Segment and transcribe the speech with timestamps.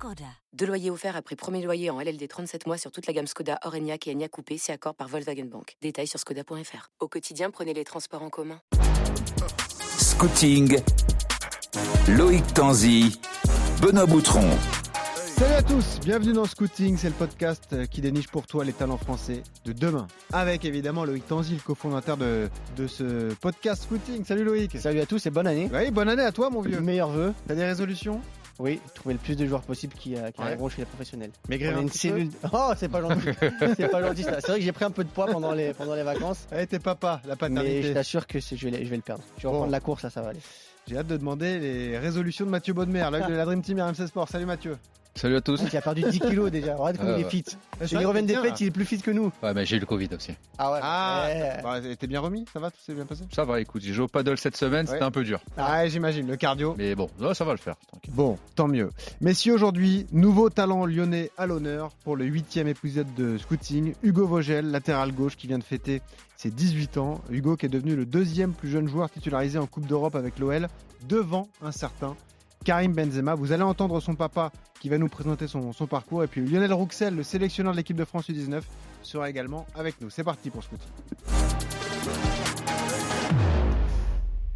[0.00, 0.24] Skoda.
[0.54, 3.58] Deux loyers offerts après premier loyer en LLD 37 mois sur toute la gamme Skoda,
[3.66, 5.76] Orenia et Enya Coupé, c'est accord par Volkswagen Bank.
[5.82, 6.88] Détails sur skoda.fr.
[7.00, 8.58] Au quotidien, prenez les transports en commun.
[9.98, 10.78] Scouting,
[12.08, 13.20] Loïc Tanzi,
[13.82, 14.48] Benoît Boutron.
[15.36, 18.96] Salut à tous, bienvenue dans Scouting, c'est le podcast qui déniche pour toi les talents
[18.96, 20.06] français de demain.
[20.32, 24.24] Avec évidemment Loïc Tanzi, le cofondateur de, de ce podcast Scouting.
[24.24, 24.78] Salut Loïc.
[24.78, 25.68] Salut à tous et bonne année.
[25.70, 26.80] Oui, bonne année à toi mon vieux.
[26.80, 27.34] Meilleurs vœux.
[27.46, 28.22] T'as des résolutions?
[28.62, 30.48] Oui, trouver le plus de joueurs possible qui, euh, qui Ouais.
[30.48, 31.30] arriveront chez les professionnels.
[31.48, 32.30] Maigrir un une petit peu cellule.
[32.52, 33.28] Oh, c'est pas gentil.
[33.76, 34.40] c'est pas gentil ça.
[34.40, 36.46] C'est vrai que j'ai pris un peu de poids pendant les, pendant les vacances.
[36.54, 37.94] Eh, t'es papa, la Mais je paternité.
[37.94, 39.22] t'assure que je vais, je vais le perdre.
[39.38, 39.52] Je vais Bon.
[39.52, 40.40] reprendre la course, là, ça va aller.
[40.86, 44.06] J'ai hâte de demander les résolutions de Mathieu Baudemer, l'œil de la Dream Team RMC
[44.06, 44.28] Sport.
[44.28, 44.76] Salut Mathieu.
[45.14, 45.60] Salut à tous.
[45.70, 46.76] Il a perdu 10 kilos déjà.
[46.76, 47.30] Regarde comme Ah il est ouais.
[47.30, 47.44] fit.
[47.84, 49.30] Chez les reviennent des fêtes, il est plus fit que nous.
[49.42, 50.32] Ouais, mais j'ai eu le Covid aussi.
[50.56, 50.78] Ah ouais.
[50.82, 51.60] Ah, Ouais.
[51.62, 52.44] bah, t'es bien remis?
[52.52, 53.24] Ça va Tout s'est bien passé?
[53.34, 55.04] Ça va, écoute, j'ai joué au paddle cette semaine, c'était Ouais.
[55.04, 55.40] un peu dur.
[55.58, 56.74] Ah, j'imagine, le cardio.
[56.78, 57.74] Mais bon, là, ça va le faire.
[57.88, 58.14] Tranquille.
[58.14, 58.90] Bon, tant mieux.
[59.20, 63.94] Messieurs, aujourd'hui, nouveau talent lyonnais à l'honneur pour le huitième épisode de Scouting.
[64.02, 66.00] Hugo Vogel, latéral gauche, qui vient de fêter
[66.36, 67.20] ses 18 ans.
[67.30, 70.68] Hugo qui est devenu le deuxième plus jeune joueur titularisé en Coupe d'Europe avec l'OL,
[71.08, 72.16] devant un certain
[72.64, 73.34] Karim Benzema.
[73.34, 76.22] Vous allez entendre son papa qui va nous présenter son, son parcours.
[76.24, 78.62] Et puis Lionel Rouxel, le sélectionneur de l'équipe de France U19,
[79.02, 80.10] sera également avec nous.
[80.10, 80.86] C'est parti pour Scouting.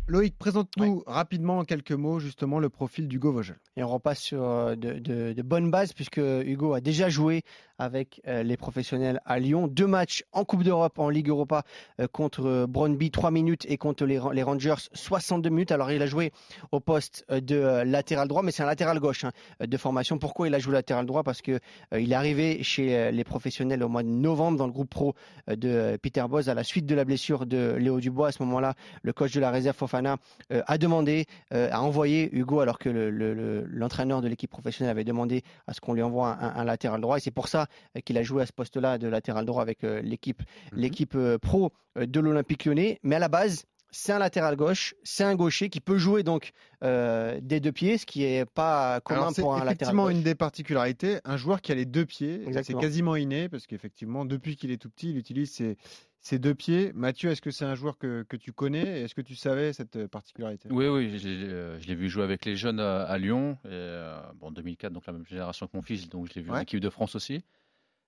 [0.07, 3.57] Loïc, présente-nous rapidement en quelques mots justement le profil d'Hugo Vogel.
[3.79, 7.43] Et on repasse sur euh, de, de- de bonnes bases puisque Hugo a déjà joué
[7.79, 9.67] avec euh, les professionnels à Lyon.
[9.69, 11.63] Deux matchs en Coupe d'Europe, en Ligue Europa
[12.01, 15.73] euh, contre euh, Brøndby, 3 minutes et contre les, Ra- les Rangers, 62 minutes.
[15.73, 16.33] Alors il a joué
[16.73, 20.19] au poste de latéral droit, mais c'est un latéral gauche hein, de formation.
[20.19, 21.23] Pourquoi il a joué latéral droit?
[21.23, 21.53] Parce que
[21.93, 25.15] euh, il est arrivé chez les professionnels au mois de novembre dans le groupe pro
[25.49, 28.29] de Peter Bosz à la suite de la blessure de Léo Dubois.
[28.29, 30.17] À ce moment-là, le coach de la réserve Fofana
[30.51, 35.05] a demandé, a envoyé Hugo alors que le- le- le- l'entraîneur de l'équipe professionnelle avait
[35.05, 37.17] demandé à ce qu'on lui envoie un, un latéral droit.
[37.17, 37.64] Et c'est pour ça
[37.97, 40.43] euh, qu'il a joué à ce poste-là de latéral droit avec euh, l'équipe
[40.73, 40.81] Mhm.
[40.81, 42.99] l'équipe euh, pro de l'Olympique lyonnais.
[43.03, 46.51] Mais à la base, c'est un latéral gauche, c'est un gaucher qui peut jouer donc
[46.83, 50.15] euh, des deux pieds, ce qui est pas commun c'est pour un latéral effectivement gauche.
[50.15, 54.25] une des particularités, un joueur qui a les deux pieds, c'est quasiment inné parce qu'effectivement
[54.25, 55.77] depuis qu'il est tout petit, il utilise ses,
[56.25, 56.91] ses deux pieds.
[56.95, 59.03] Mathieu, est-ce que c'est un joueur que, que tu connais?
[59.03, 60.69] Est-ce que tu savais cette euh, particularité?
[60.73, 63.59] Oui, oui, euh, je l'ai vu jouer avec les jeunes à, à Lyon.
[63.65, 66.51] Et, euh, bon, 2004, donc la même génération que mon fils, donc je l'ai vu
[66.51, 66.63] en Ouais.
[66.63, 67.45] équipe de France aussi.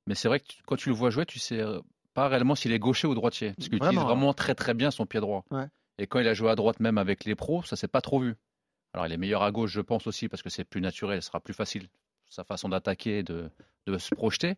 [0.06, 1.62] Mais c'est vrai que tu- quand tu le vois jouer, tu sais
[2.14, 3.52] pas réellement s'il est gaucher ou droitier.
[3.52, 5.44] Parce qu'il utilise Vraiment, vraiment très très bien son pied droit.
[5.50, 5.66] Ouais.
[5.98, 8.18] Et quand il a joué à droite, même avec les pros, ça s'est pas trop
[8.20, 8.34] vu.
[8.94, 11.26] Alors il est meilleur à gauche, je pense aussi, parce que c'est plus naturel, ce
[11.26, 11.88] sera plus facile
[12.30, 13.50] sa façon d'attaquer, de,
[13.86, 14.54] de se projeter.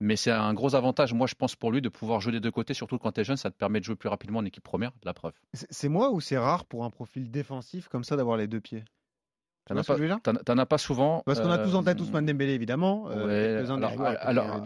[0.00, 2.52] Mais c'est un gros avantage, moi je pense pour lui, de pouvoir jouer des deux
[2.52, 4.62] côtés, surtout quand tu es jeune, ça te permet de jouer plus rapidement en équipe
[4.62, 5.32] première, la preuve.
[5.52, 8.84] C'est moi ou c'est rare pour un profil défensif comme ça d'avoir les deux pieds?
[9.66, 10.20] T'en as ce que je veux dire?
[10.22, 11.22] T'en t'en as pas souvent.
[11.26, 13.10] Parce qu'on a tous en tête euh, Ousmane Dembélé évidemment.
[13.10, 13.66] euh,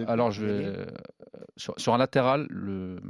[0.06, 0.86] alors, je vais, euh,
[1.56, 3.00] sur, sur un latéral, le,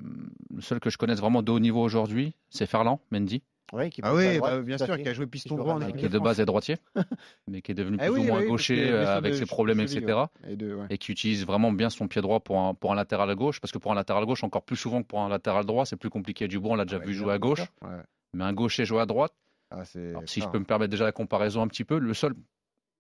[0.55, 4.03] le seul que je connaisse vraiment de haut niveau aujourd'hui, c'est Ferland, Mendy, Ouais, qui
[4.05, 6.05] Ah peut jouer à oui, droite, bah, bien sûr, qui a joué piston droit qui
[6.05, 6.77] est de base est droitier,
[7.49, 9.47] mais qui est devenu Eh plus oui, ou moins oui, gaucher euh, avec de ses
[9.47, 10.27] problèmes, etc.
[10.47, 10.87] Et deux, ouais.
[10.91, 13.61] Et qui utilise vraiment bien son pied droit pour un, pour un latéral à gauche,
[13.61, 15.97] parce que pour un latéral gauche, encore plus souvent que pour un latéral droit, c'est
[15.97, 16.49] plus compliqué.
[16.49, 18.03] Dubois, on l'a déjà Ouais, vu jouer à gauche, Ouais.
[18.35, 19.33] mais un gaucher jouer à droite.
[19.71, 22.35] Ah, Alors, si je peux me permettre déjà la comparaison un petit peu, le seul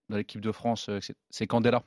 [0.09, 1.83] dans l'équipe de France, euh, c'est Candela.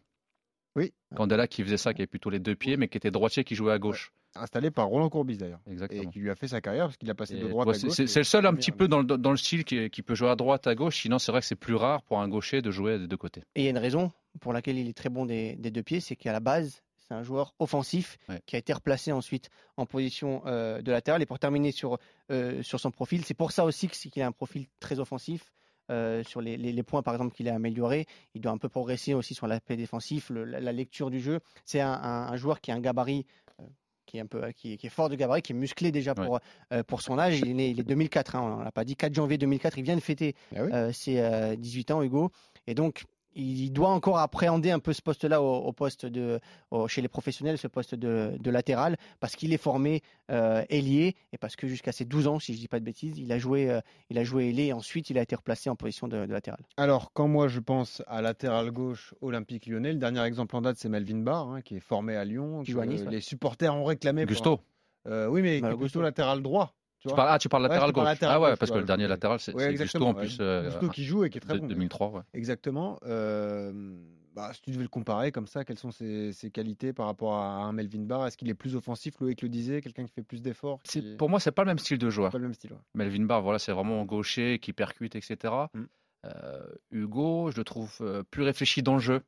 [0.76, 0.94] Oui.
[1.16, 3.56] Candela qui faisait ça, qui avait plutôt les deux pieds, mais qui était droitier, qui
[3.56, 4.12] jouait à gauche.
[4.38, 5.62] Installé par Roland Courbis d'ailleurs.
[5.68, 6.10] Et Exactement.
[6.12, 7.88] qui lui a fait sa carrière parce qu'il a passé Et de droite à c'est-
[7.88, 7.96] gauche.
[7.96, 10.16] C'est et le seul un petit peu dans le, dans le style qui, qui peut
[10.16, 11.02] jouer à droite, à gauche.
[11.02, 13.44] Sinon, c'est vrai que c'est plus rare pour un gaucher de jouer des deux côtés.
[13.56, 15.84] Et il y a une raison pour laquelle il est très bon des, des deux
[15.84, 18.42] pieds, c'est qu'à la base, c'est un joueur offensif Ouais.
[18.46, 21.22] qui a été replacé ensuite en position euh, de latéral.
[21.22, 21.98] Et pour terminer sur,
[22.32, 25.00] euh, sur son profil, c'est pour ça aussi que c'est qu'il a un profil très
[25.00, 25.54] offensif.
[25.92, 28.70] Euh, sur les, les- les points, par exemple, qu'il a amélioré, il doit un peu
[28.70, 31.40] progresser aussi sur l'aspect défensif, le- la, la lecture du jeu.
[31.64, 33.26] C'est un, un- un joueur qui a un gabarit.
[33.60, 33.64] euh,
[34.08, 36.14] qui est un peu qui est, qui est fort de gabarit, qui est musclé déjà
[36.18, 36.26] Ouais.
[36.26, 36.40] pour,
[36.74, 37.40] euh, pour son âge.
[37.40, 39.78] Il est né, il est 2004, hein, on l'a pas dit, 4 janvier 2004.
[39.80, 42.30] Il vient de fêter Ah oui ses euh, 18 ans, Hugo.
[42.68, 43.04] Et donc,
[43.36, 46.40] il doit encore appréhender un peu ce poste-là au, au poste de,
[46.72, 50.02] au- chez les professionnels, ce poste de, de latéral, parce qu'il est formé
[50.32, 53.18] euh, ailier et parce que jusqu'à ses 12 ans, si je dis pas de bêtises,
[53.18, 55.76] il a joué, euh, il a joué ailier et ensuite il a été replacé en
[55.76, 56.60] position de, de latéral.
[56.78, 60.78] Alors, quand moi je pense à latéral gauche olympique lyonnais, le dernier exemple en date
[60.78, 62.62] c'est Melvin Barr, hein, qui est formé à Lyon.
[62.62, 63.12] Qui que joue à Nice, ouais.
[63.12, 64.26] Les supporters ont réclamé.
[64.26, 64.60] Gusto.
[65.08, 66.02] Euh, oui, mais Bah, Gusto.
[66.02, 66.74] latéral droit.
[67.10, 68.14] Tu vois parles, ah, tu parles Ouais, latéral parle gauche.
[68.14, 70.20] latéral ah ouais, gauche, parce que le dernier latéral, c'est Ouais, Gusto en ouais.
[70.22, 70.38] plus.
[70.42, 71.68] euh, Gusto qui joue et qui est très de- bon.
[71.68, 72.22] 2003, ouais.
[72.34, 72.98] Exactement.
[73.06, 73.96] Euh,
[74.36, 77.36] bah, si tu devais le comparer comme ça, quelles sont ses, ses qualités par rapport
[77.36, 78.28] à un Melvin Barr?
[78.28, 81.30] Est-ce qu'il est plus offensif, Loïc le disait, quelqu'un qui fait plus d'efforts qui- Pour
[81.30, 82.32] moi, c'est pas le même style de joueur.
[82.32, 82.74] pas le même style.
[82.74, 82.80] ouais.
[82.96, 85.54] Melvin Barr, voilà, c'est vraiment gaucher, qui percute, etc.
[85.74, 85.84] Mm.
[86.26, 89.22] Euh, Hugo, je le trouve euh, plus réfléchi dans le jeu,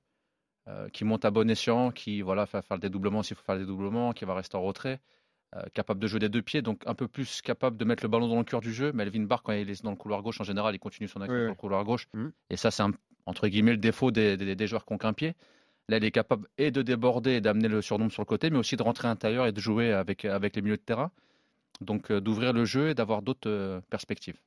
[0.68, 3.56] euh, qui monte à bon escient, qui voilà, fait faire le dédoublement s'il faut faire
[3.56, 5.00] le dédoublement, qui va rester en retrait,
[5.56, 8.10] euh, capable de jouer des deux pieds, donc un peu plus capable de mettre le
[8.10, 8.92] ballon dans le cœur du jeu.
[8.92, 11.34] Melvin Barr, quand il est dans le couloir gauche, en général, il continue son action
[11.34, 11.52] Oui, sur oui.
[11.52, 12.08] le couloir gauche.
[12.14, 12.28] Mm.
[12.50, 12.84] Et ça, c'est
[13.26, 15.36] entre guillemets le défaut des, des- des joueurs qui ont qu'un pied.
[15.90, 18.58] Là, il est capable et de déborder et d'amener le surnombre sur le côté, mais
[18.58, 21.12] aussi de rentrer à l'intérieur et de jouer avec, avec les milieux de terrain.
[21.80, 24.38] Donc euh, d'ouvrir le jeu et d'avoir d'autres euh, perspectives.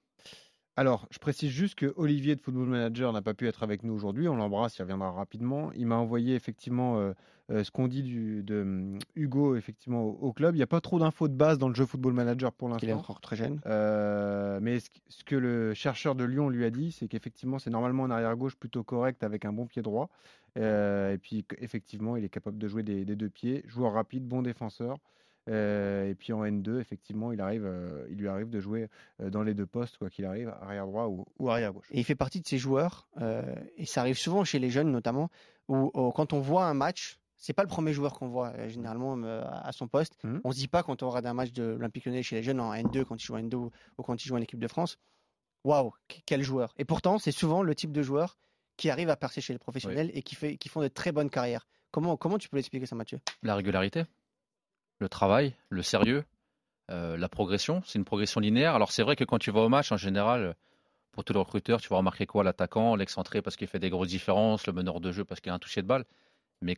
[0.77, 3.93] Alors, je précise juste que Olivier de Football Manager n'a pas pu être avec nous
[3.93, 4.29] aujourd'hui.
[4.29, 5.73] On l'embrasse, il reviendra rapidement.
[5.73, 7.13] Il m'a envoyé effectivement euh,
[7.51, 10.55] euh, ce qu'on dit du, de hum, Hugo effectivement au, au club.
[10.55, 12.85] Il n'y a pas trop d'infos de base dans le jeu Football Manager pour Il
[12.85, 13.01] est l'instant.
[13.01, 13.61] encore très jeune.
[13.67, 17.71] Euh, mais ce, ce que le chercheur de Lyon lui a dit, c'est qu'effectivement, c'est
[17.71, 20.09] normalement un arrière-gauche plutôt correct avec un bon pied droit.
[20.57, 23.63] Et puis, effectivement, il est capable de jouer des, des deux pieds.
[23.67, 24.97] Joueur rapide, bon défenseur.
[25.49, 28.89] Euh, et puis en N2, effectivement, il, arrive, euh, il lui arrive de jouer
[29.21, 31.89] euh, dans les deux postes, quoi qu'il arrive, arrière droit ou, ou arrière gauche.
[31.91, 33.43] Et il fait partie de ces joueurs, euh,
[33.77, 35.31] et ça arrive souvent chez les jeunes notamment,
[35.69, 38.69] où, où quand on voit un match, c'est pas le premier joueur qu'on voit euh,
[38.69, 40.13] généralement euh, à son poste.
[40.25, 40.41] Mhm.
[40.45, 42.61] On se dit pas quand on regarde un match de l'Olympique Lyonnais chez les jeunes
[42.61, 44.69] en N2, quand il joue en N2 ou ou quand il joue en équipe de
[44.69, 44.99] France,
[45.65, 46.75] waouh, qu- quel joueur.
[46.77, 48.37] Et pourtant, c'est souvent le type de joueur
[48.77, 51.29] qui arrive à percer chez les professionnels et qui, fait, qui font de très bonnes
[51.31, 51.67] carrières.
[51.91, 53.21] Comment, comment tu peux l'expliquer ça, Mathieu?
[53.43, 54.05] La régularité,
[55.01, 56.25] le travail, le sérieux,
[56.91, 57.83] euh, la progression.
[57.85, 58.75] C'est une progression linéaire.
[58.75, 60.55] Alors c'est vrai que quand tu vas au match, en général,
[61.13, 62.45] pour tous les recruteurs, tu vas remarquer quoi?
[62.45, 65.55] L'attaquant, l'excentré parce qu'il fait des grosses différences, le meneur de jeu parce qu'il a
[65.55, 66.05] un toucher de balle.
[66.63, 66.77] Mais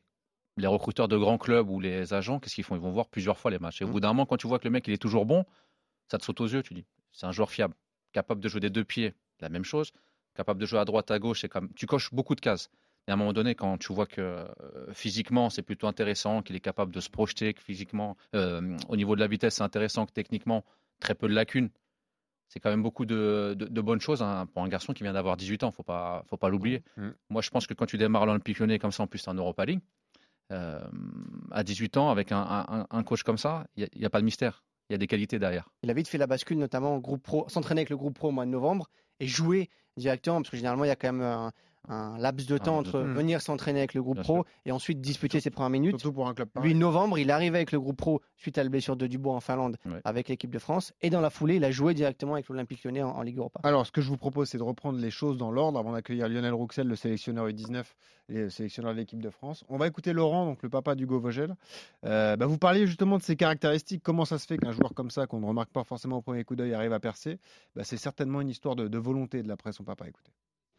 [0.56, 2.76] les recruteurs de grands clubs ou les agents, qu'est-ce qu'ils font?
[2.76, 3.80] Ils vont voir plusieurs fois les matchs.
[3.82, 3.92] Et au Mhm.
[3.92, 5.44] bout d'un moment, quand tu vois que le mec il est toujours bon,
[6.10, 6.62] ça te saute aux yeux.
[6.62, 7.74] Tu dis, c'est un joueur fiable,
[8.12, 9.92] capable de jouer des deux pieds, la même chose,
[10.34, 11.46] capable de jouer à droite, à gauche.
[11.48, 12.70] Comme tu coches beaucoup de cases.
[13.08, 14.46] Et à un moment donné, quand tu vois que euh,
[14.92, 19.14] physiquement c'est plutôt intéressant, qu'il est capable de se projeter, que physiquement, euh, au niveau
[19.16, 20.64] de la vitesse, c'est intéressant, que techniquement,
[21.00, 21.70] très peu de lacunes.
[22.48, 25.14] C'est quand même beaucoup de, de- de bonnes choses hein, pour un garçon qui vient
[25.14, 26.82] d'avoir 18 ans, faut pas, faut pas l'oublier.
[26.98, 27.08] Mm.
[27.30, 29.34] Moi, je pense que quand tu démarres l'Olympique Lyonnais comme ça, en plus, c'est en
[29.34, 29.80] Europa League,
[30.52, 30.78] euh,
[31.50, 32.38] à 18 ans, avec un,
[32.68, 34.62] un- un coach comme ça, il n'y a, pas de mystère.
[34.90, 35.70] Il y a des qualités derrière.
[35.82, 38.28] Il a vite fait la bascule, notamment au groupe pro, s'entraîner avec le groupe pro
[38.28, 41.22] au mois de novembre et jouer directement, parce que généralement, il y a quand même
[41.22, 41.52] un,
[41.88, 45.00] un laps de Un temps entre venir s'entraîner avec le groupe Bien pro et ensuite
[45.00, 45.98] disputer ses premières minutes.
[45.98, 46.72] Surtout pour un club pareil.
[46.72, 49.40] Lui, novembre, il arrivé avec le groupe pro suite à la blessure de Dubois en
[49.40, 50.00] Finlande Ouais.
[50.04, 50.92] avec l'équipe de France.
[51.02, 53.60] Et dans la foulée, il a joué directement avec l'Olympique lyonnais en, en Ligue Europa.
[53.64, 56.28] Alors, ce que je vous propose, c'est de reprendre les choses dans l'ordre avant d'accueillir
[56.28, 57.82] Lionel Rouxel, le sélectionneur U19
[58.28, 59.64] et le sélectionneur de l'équipe de France.
[59.68, 61.54] On va écouter Laurent, donc le papa d'Hugo Vogel.
[62.04, 64.02] Euh, bah, vous parliez justement de ses caractéristiques.
[64.04, 66.44] Comment ça se fait qu'un joueur comme ça, qu'on ne remarque pas forcément au premier
[66.44, 67.38] coup d'œil, arrive à percer?
[67.74, 70.06] Bah, C'est certainement une histoire de, de volonté de l'après son papa.
[70.08, 70.32] Écoutez.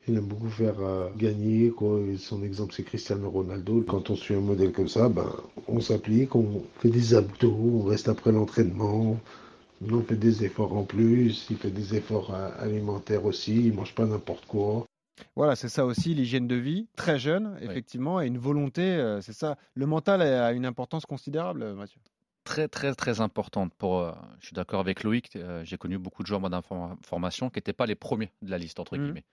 [0.07, 1.69] Il aime beaucoup faire euh, gagner.
[1.69, 2.00] Quoi.
[2.17, 3.83] Son exemple, c'est Cristiano Ronaldo.
[3.88, 5.31] Quand on suit un modèle comme ça, ben,
[5.67, 9.17] on s'applique, on fait des abdos, on reste après l'entraînement.
[9.89, 11.47] On fait des efforts en plus.
[11.50, 13.67] Il fait des efforts euh, alimentaires aussi.
[13.67, 14.85] Il mange pas n'importe quoi.
[15.35, 17.67] Voilà, c'est ça aussi, l'hygiène de vie, très jeune, Oui.
[17.69, 19.57] effectivement, et une volonté, euh, c'est ça.
[19.75, 21.99] Le mental a une importance considérable, Mathieu.
[22.44, 23.73] Très, très, très importante.
[23.75, 25.35] Pour, euh, je suis d'accord avec Loïc.
[25.35, 28.79] euh, J'ai connu beaucoup de joueurs d'information qui n'étaient pas les premiers de la liste,
[28.79, 29.04] entre Mhm.
[29.04, 29.23] guillemets.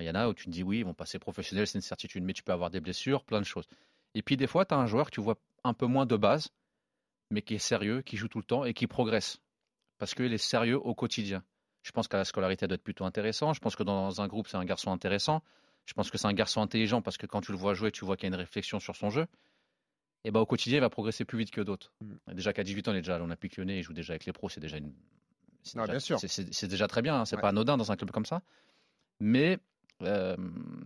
[0.00, 1.82] Il y en a où tu te dis oui, ils vont passer professionnels, c'est une
[1.82, 3.66] certitude, mais tu peux avoir des blessures, plein de choses.
[4.14, 6.16] Et puis des fois, tu as un joueur que tu vois un peu moins de
[6.16, 6.48] base,
[7.30, 9.38] mais qui est sérieux, qui joue tout le temps et qui progresse.
[9.98, 11.44] Parce qu'il est sérieux au quotidien.
[11.82, 13.52] Je pense qu'à la scolarité, elle doit être plutôt intéressant.
[13.52, 15.42] Je pense que dans un groupe, c'est un garçon intéressant.
[15.86, 18.04] Je pense que c'est un garçon intelligent parce que quand tu le vois jouer, tu
[18.04, 19.26] vois qu'il y a une réflexion sur son jeu.
[20.24, 21.92] Et ben au quotidien, il va progresser plus vite que d'autres.
[22.02, 22.34] Mm.
[22.34, 24.32] Déjà qu'à 18 ans, il est déjà à l'Olympique lyonnais, il joue déjà avec les
[24.32, 24.92] pros, c'est déjà une.
[25.62, 26.18] c'est Ah, déjà- bien sûr.
[26.20, 27.42] c'est- C'est c'est déjà très bien, hein, c'est Ouais.
[27.42, 28.42] pas anodin dans un club comme ça.
[29.20, 29.58] Mais
[30.02, 30.36] euh,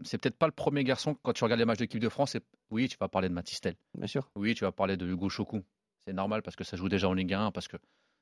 [0.04, 2.32] c'est peut-être pas le premier garçon, quand tu regardes les matchs de l'équipe de France,
[2.32, 3.74] c'est- oui, tu vas parler de Matistel.
[3.96, 4.30] Bien sûr.
[4.36, 5.62] Oui, tu vas parler de Hugo Chocou.
[6.04, 7.76] C'est normal parce que ça joue déjà en Ligue 1, parce que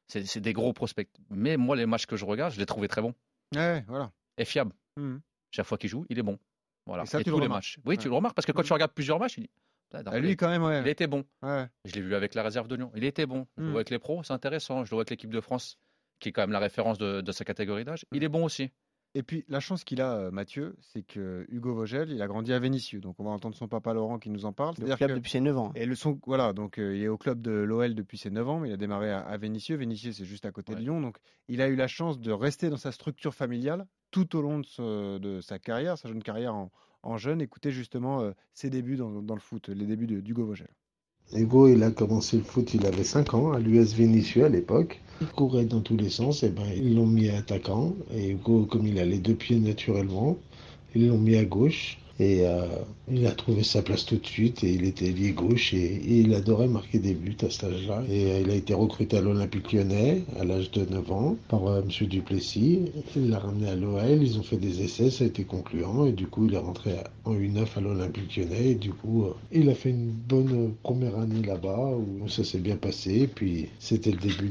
[0.09, 1.09] c'est des gros prospects.
[1.31, 3.15] Mais moi, les matchs que je regarde, je les trouvais très bons
[3.55, 4.13] Ouais, voilà.
[4.39, 4.73] et fiables.
[4.97, 5.21] Mhm.
[5.51, 6.39] Chaque fois qu'il joue, il est bon.
[6.87, 7.05] Voilà.
[7.05, 7.59] Et ça, tu tous le les remarques.
[7.59, 7.79] matchs.
[7.85, 8.67] Oui, tu le remarques parce que quand Mhm.
[8.67, 9.51] tu regardes plusieurs matchs, tu dis.
[9.91, 10.81] Putain, Ah, lui, quand même, ouais.
[10.81, 11.25] il était bon.
[11.43, 11.67] ouais.
[11.85, 12.91] Je l'ai vu avec la réserve de Lyon.
[12.97, 13.47] Il était bon.
[13.57, 13.71] Je le Mm.
[13.73, 14.85] vois avec les pros, c'est intéressant.
[14.85, 15.79] Je le vois avec l'équipe de France,
[16.19, 18.07] qui est quand même la référence de, de sa catégorie d'âge.
[18.13, 18.71] Il est bon aussi.
[19.15, 22.51] Et puis, la chance qu'il a, euh, Mathieu, c'est que Hugo Vogel, il a grandi
[22.53, 23.01] à Vénissieux.
[23.01, 24.75] Donc, on va entendre son papa Laurent qui nous en parle.
[24.79, 25.71] Le club que- depuis ses 9 ans.
[25.75, 28.49] Et le son, voilà, donc euh, il est au club de l'OL depuis ses 9
[28.49, 29.77] ans, mais il a démarré à, à Vénissieux.
[29.77, 30.81] Vénissieux, c'est juste à côté de.
[30.81, 31.01] Lyon.
[31.03, 34.61] Donc, il a eu la chance de rester dans sa structure familiale tout au long
[34.61, 36.71] de, ce- de sa carrière, sa jeune carrière en,
[37.03, 37.43] en jeune.
[37.43, 40.71] Écoutez justement euh, ses débuts dans, dans le foot, les débuts d'Hugo Vogel.
[41.35, 45.01] Hugo, il a commencé le foot, il avait 5 ans, à l'US Vénissieux à l'époque.
[45.21, 47.95] Il courait dans tous les sens, et ben ils l'ont mis attaquant.
[48.15, 50.37] Et Hugo, comme il a les deux pieds naturellement,
[50.95, 51.99] ils l'ont mis à gauche.
[52.23, 52.67] Et euh,
[53.11, 56.33] il a trouvé sa place tout de suite et il était lié gauche et, il
[56.35, 58.05] adorait marquer des buts à cet âge-là.
[58.09, 61.67] Et euh, il a été recruté à l'Olympique lyonnais à l'âge de 9 ans par
[61.67, 62.07] euh, M.
[62.07, 62.93] Duplessis.
[63.17, 66.13] Il l'a ramené à l'OL, ils ont fait des essais, ça a été concluant et
[66.13, 66.93] du coup il est rentré
[67.25, 71.43] en U9 à l'Olympique lyonnais et du coup il a fait une bonne première année
[71.43, 74.49] là-bas où ça s'est bien passé et puis c'était le début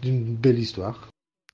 [0.00, 1.10] d'une belle histoire.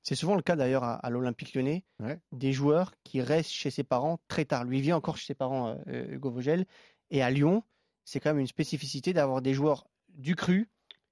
[0.09, 2.21] C'est souvent le cas d'ailleurs à, à l'Olympique lyonnais, Ouais.
[2.31, 4.63] des joueurs qui restent chez ses parents très tard.
[4.65, 6.65] Lui vit encore chez ses parents, euh, Hugo Vogel.
[7.11, 7.65] Et à Lyon,
[8.05, 10.69] c'est quand même une spécificité d'avoir des joueurs du cru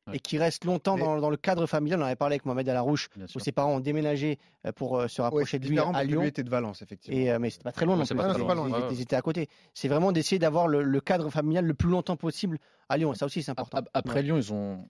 [0.06, 0.16] Ouais.
[0.16, 1.98] et qui restent longtemps Mais- dans, dans le cadre familial.
[1.98, 5.08] On en avait parlé avec Mohamed Alarouche, où ses parents ont déménagé euh, pour euh,
[5.08, 6.20] se Ouais, rapprocher c'est de lui à Lyon.
[6.20, 7.18] lui était de Valence, effectivement.
[7.18, 8.22] Et, euh, mais c'était pas très loin Ouais, non c'est plus.
[8.22, 8.78] pas très loin, ils, ouais.
[8.80, 9.48] étaient- ils étaient à côté.
[9.72, 12.58] C'est vraiment d'essayer d'avoir le, le cadre familial le plus longtemps possible
[12.90, 13.14] à Lyon.
[13.14, 13.78] Ça aussi, c'est important.
[13.78, 14.86] Ap- Après Lyon, ils ont,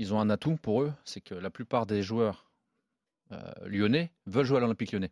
[0.00, 2.47] ils ont un atout pour eux, c'est que la plupart des joueurs euh,
[3.66, 5.10] lyonnais veulent jouer à l'Olympique lyonnais.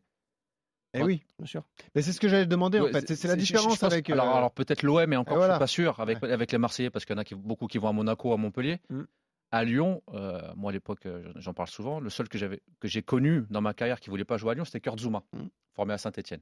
[0.95, 1.63] Eh oui, Bien sûr.
[1.95, 3.15] mais c'est ce que j'allais demander en fait.
[3.15, 4.09] C'est- la je- je différence pense- avec.
[4.09, 5.55] euh, Alors, alors peut-être l'OM, mais encore, voilà.
[5.55, 7.67] je suis pas sûr, avec, avec les Marseillais, parce qu'il y en a qui, beaucoup
[7.67, 8.81] qui vont à Monaco, à Montpellier.
[8.89, 9.03] Mm.
[9.53, 12.89] À Lyon, euh, moi à l'époque, euh, j'en parle souvent, le seul que j'avais que
[12.89, 15.47] j'ai connu dans ma carrière qui voulait pas jouer à Lyon, c'était Kurt Zouma, Mm.
[15.75, 16.41] formé à Saint-Etienne.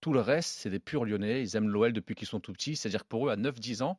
[0.00, 2.76] Tout le reste, c'est des purs Lyonnais, ils aiment l'OL depuis qu'ils sont tout petits,
[2.76, 3.98] c'est-à-dire que pour eux, à 9-10 ans,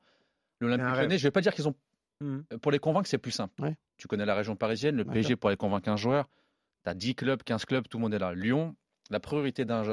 [0.62, 1.02] l'Olympique rêve.
[1.04, 1.76] lyonnais, je vais pas dire qu'ils ont...
[2.22, 2.44] Mhm.
[2.62, 3.62] Pour les convaincre, c'est plus simple.
[3.62, 3.76] Ouais.
[3.98, 6.30] Tu connais la région parisienne, le PSG pour aller convaincre un joueur,
[6.84, 8.34] tu as 10 clubs, 15 clubs, tout le monde est là.
[8.34, 8.76] Lyon,
[9.10, 9.84] la priorité d'un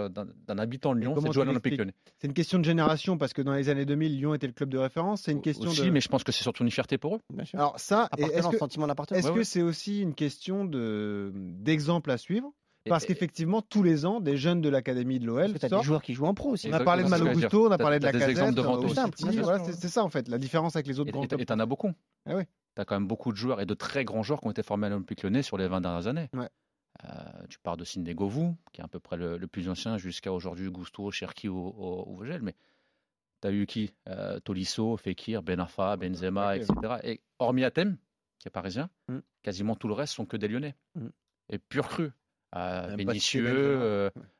[0.58, 1.94] habitant de Lyon, c'est de jouer à l'Olympique lyonnais.
[2.18, 4.70] C'est une question de génération parce que dans les années 2000, Lyon était le club
[4.70, 5.22] de référence.
[5.22, 5.90] C'est une question Aussi, de.
[5.90, 7.20] mais je pense que c'est surtout une fierté pour eux.
[7.32, 7.58] Bien sûr.
[7.58, 9.18] Alors ça, est-ce que sentiment d'appartenance.
[9.18, 9.44] est-ce Ouais, que ouais.
[9.44, 12.52] c'est aussi une question de d'exemple à suivre?
[12.88, 15.84] Parce qu'effectivement, tous les ans, des jeunes de l'académie de l'OL tu as des sortent.
[15.84, 16.68] joueurs qui jouent en pro aussi.
[16.70, 17.48] On a parlé de c'est ce que Malo j'allais dire.
[17.50, 18.58] Gusto, on a T'as- parlé de t'as la casette.
[19.44, 21.40] voilà, c'est ça en fait, la différence avec les autres grands Et clubs.
[21.42, 21.90] et t'en as beaucoup.
[22.26, 22.44] Ah oui.
[22.74, 24.62] Tu as quand même beaucoup de joueurs et de très grands joueurs qui ont été
[24.62, 26.30] formés à l'Olympique lyonnais sur les 20 dernières années.
[26.34, 26.48] Ouais.
[27.04, 29.96] Euh, tu pars de Sidney Govou, qui est à peu près le, le plus ancien,
[29.98, 32.42] jusqu'à aujourd'hui Gusto, Cherki ou, ou, ou Vogel.
[32.42, 32.54] Mais
[33.40, 33.94] tu as eu qui?
[34.08, 36.72] Euh, Tolisso, Fekir, Benafa, Benzema, etc.
[37.04, 37.96] Et hormis Athème,
[38.38, 39.18] qui est parisien, Mm.
[39.42, 40.74] quasiment tout le reste sont que des Lyonnais.
[40.94, 41.06] Mm.
[41.50, 42.10] Et pur cru.
[42.56, 43.48] Euh, Cité Benzema.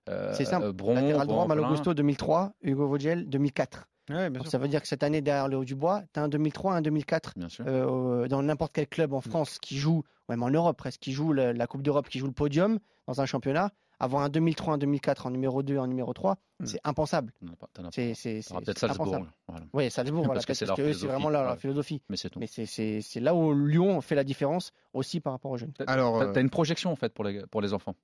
[0.09, 0.67] euh, C'est simple.
[0.67, 3.89] euh, Bron, Latéral droit, Malo Blanc, Gusto 2003, Hugo Vogel 2004.
[4.11, 4.51] Ouais, bien Donc, sûr.
[4.51, 6.75] ça veut dire que cette année derrière le haut du bois, tu as un 2003,
[6.75, 7.65] un 2004 Bien sûr.
[7.67, 9.99] euh, dans n'importe quel club en France qui joue,
[10.29, 12.79] ou même en Europe presque, qui joue le- la Coupe d'Europe, qui joue le podium
[13.07, 16.67] dans un championnat, avoir un 2003, un 2004 en numéro 2, en numéro 3, Mm.
[16.67, 17.33] c'est impensable.
[17.43, 17.91] As as.
[17.93, 19.27] C'est peut-être Salzbourg.
[19.49, 19.65] voilà.
[19.75, 21.45] Oui, Salzbourg, voilà, Parce que peut-être c'est parce leur que eux, c'est vraiment philosophie, leur,
[21.45, 22.03] leur philosophie.
[22.09, 22.39] Mais c'est tout.
[22.41, 25.73] Mais c'est- c'est c'est là où Lyon fait la différence aussi par rapport aux jeunes.
[25.87, 27.95] Alors, T'as euh, t'as une projection en fait pour les, pour les enfants?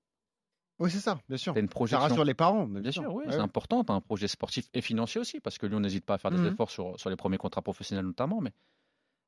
[0.78, 1.56] Oui, c'est ça, bien sûr.
[1.56, 3.42] Une Ça rassure les parents, Bien sûr, oui, Ouais, c'est ouais.
[3.42, 3.82] important.
[3.84, 6.38] T'as un projet sportif et financier aussi, parce que Lyon n'hésite pas à faire des
[6.38, 6.46] Mhm.
[6.48, 8.40] efforts sur, sur les premiers contrats professionnels notamment.
[8.40, 8.52] Mais,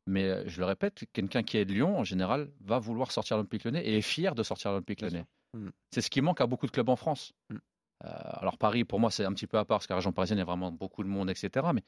[0.07, 3.37] mais euh, je le répète, quelqu'un qui est de Lyon, en général, va vouloir sortir
[3.37, 5.25] l'Olympique lyonnais et est fier de sortir l'Olympique lyonnais.
[5.55, 5.71] Mhm.
[5.91, 7.33] C'est ce qui manque à beaucoup de clubs en France.
[7.51, 7.61] Mhm.
[8.05, 10.13] Euh, alors Paris, pour moi, c'est un petit peu à part, parce que la région
[10.13, 11.73] parisienne, il y a vraiment beaucoup de monde, etc.
[11.75, 11.83] Mais,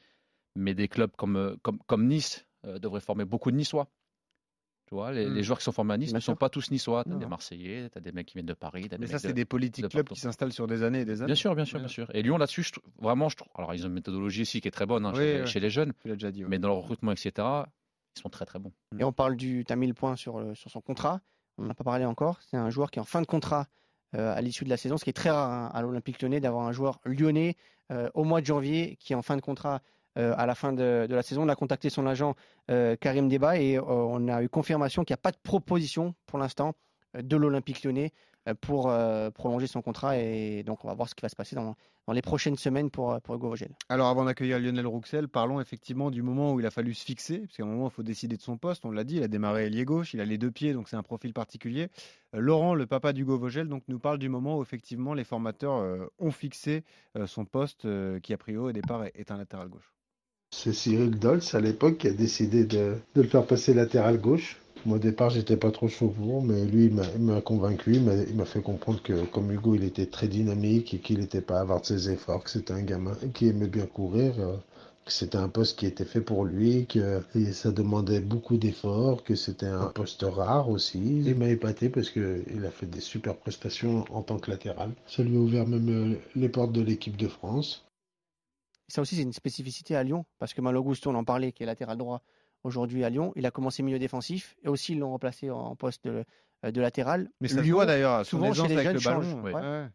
[0.55, 3.87] mais des clubs comme, euh, comme, comme Nice euh, devraient former beaucoup de Niçois.
[4.91, 6.69] Tu vois, les, les joueurs qui sont formés à Nice Bien ne sont pas tous
[6.69, 7.05] niçois.
[7.05, 7.25] Tu as Non, des.
[7.25, 8.89] Marseillais, tu as des mecs qui viennent de Paris.
[8.91, 11.05] Mais des ça, c'est de- des politiques de clubs qui s'installent sur des années et
[11.05, 11.27] des années.
[11.27, 11.83] Bien sûr, bien sûr, Ouais.
[11.85, 12.07] bien sûr.
[12.13, 14.71] Et Lyon là-dessus, je vraiment, je trouve- alors ils ont une méthodologie aussi qui est
[14.71, 15.45] très bonne hein, Oui, chez, ouais.
[15.45, 16.43] chez les jeunes, Tu l'as déjà dit.
[16.43, 16.49] ouais.
[16.49, 18.73] mais dans le recrutement, etc., ils sont très très bons.
[18.99, 19.63] Et on parle du.
[19.65, 21.21] Tu as mis le point sur, sur son contrat.
[21.57, 22.39] On n'en a pas parlé encore.
[22.41, 23.67] C'est un joueur qui est en fin de contrat
[24.15, 26.41] euh, à l'issue de la saison, ce qui est très rare hein, à l'Olympique lyonnais
[26.41, 27.55] d'avoir un joueur lyonnais
[27.93, 29.81] euh, au mois de janvier qui est en fin de contrat
[30.17, 31.43] euh, à la fin de, la saison.
[31.43, 32.35] On a contacté son agent
[32.69, 36.15] euh, Karim Deba et euh, on a eu confirmation qu'il n'y a pas de proposition
[36.25, 36.73] pour l'instant
[37.17, 38.11] de l'Olympique lyonnais
[38.59, 38.91] pour
[39.35, 40.17] prolonger son contrat.
[40.17, 41.75] Et donc on va voir ce qui va se passer dans,
[42.11, 43.71] les prochaines semaines pour, pour Hugo Vogel.
[43.89, 47.39] Alors avant d'accueillir Lionel Rouxel, parlons effectivement du moment où il a fallu se fixer,
[47.39, 49.27] parce qu'à un moment il faut décider de son poste, on l'a dit, il a
[49.27, 51.89] démarré ailier gauche, il a les deux pieds, donc c'est un profil particulier.
[52.33, 56.31] Laurent, le papa d'Hugo Vogel, donc, nous parle du moment où effectivement les formateurs ont
[56.31, 56.83] fixé
[57.25, 57.87] son poste,
[58.21, 59.91] qui a priori au départ est un latéral gauche.
[60.53, 64.57] C'est Cyril Dolce à l'époque qui a décidé de, le faire passer latéral gauche.
[64.85, 67.95] Moi, au départ, j'étais pas trop chaud pour, mais lui, il m'a- convaincu.
[67.95, 68.03] Il
[68.35, 71.81] m'a- fait comprendre que, comme Hugo, il était très dynamique et qu'il n'était pas avoir
[71.81, 74.55] de ses efforts, que c'était un gamin qui aimait bien courir, euh,
[75.05, 77.21] que c'était un poste qui était fait pour lui, que
[77.53, 81.23] ça demandait beaucoup d'efforts, que c'était un poste rare aussi.
[81.25, 84.91] Il m'a épaté parce que il a fait des super prestations en tant que latéral.
[85.07, 87.83] Ça lui a ouvert même euh, les portes de l'équipe de France.
[88.91, 91.63] Ça aussi, c'est une spécificité à Lyon, parce que Malo Gusto, on en parlait, qui
[91.63, 92.21] est latéral droit
[92.63, 96.05] aujourd'hui à Lyon, il a commencé milieu défensif, et aussi ils l'ont remplacé en poste
[96.05, 96.23] de,
[96.65, 97.29] euh, de latéral.
[97.39, 99.21] Mais ça Lyon, voit d'ailleurs, souvent, chez les avec jeunes le ballon.
[99.21, 99.53] change, ouais.
[99.53, 99.87] Ouais, ouais.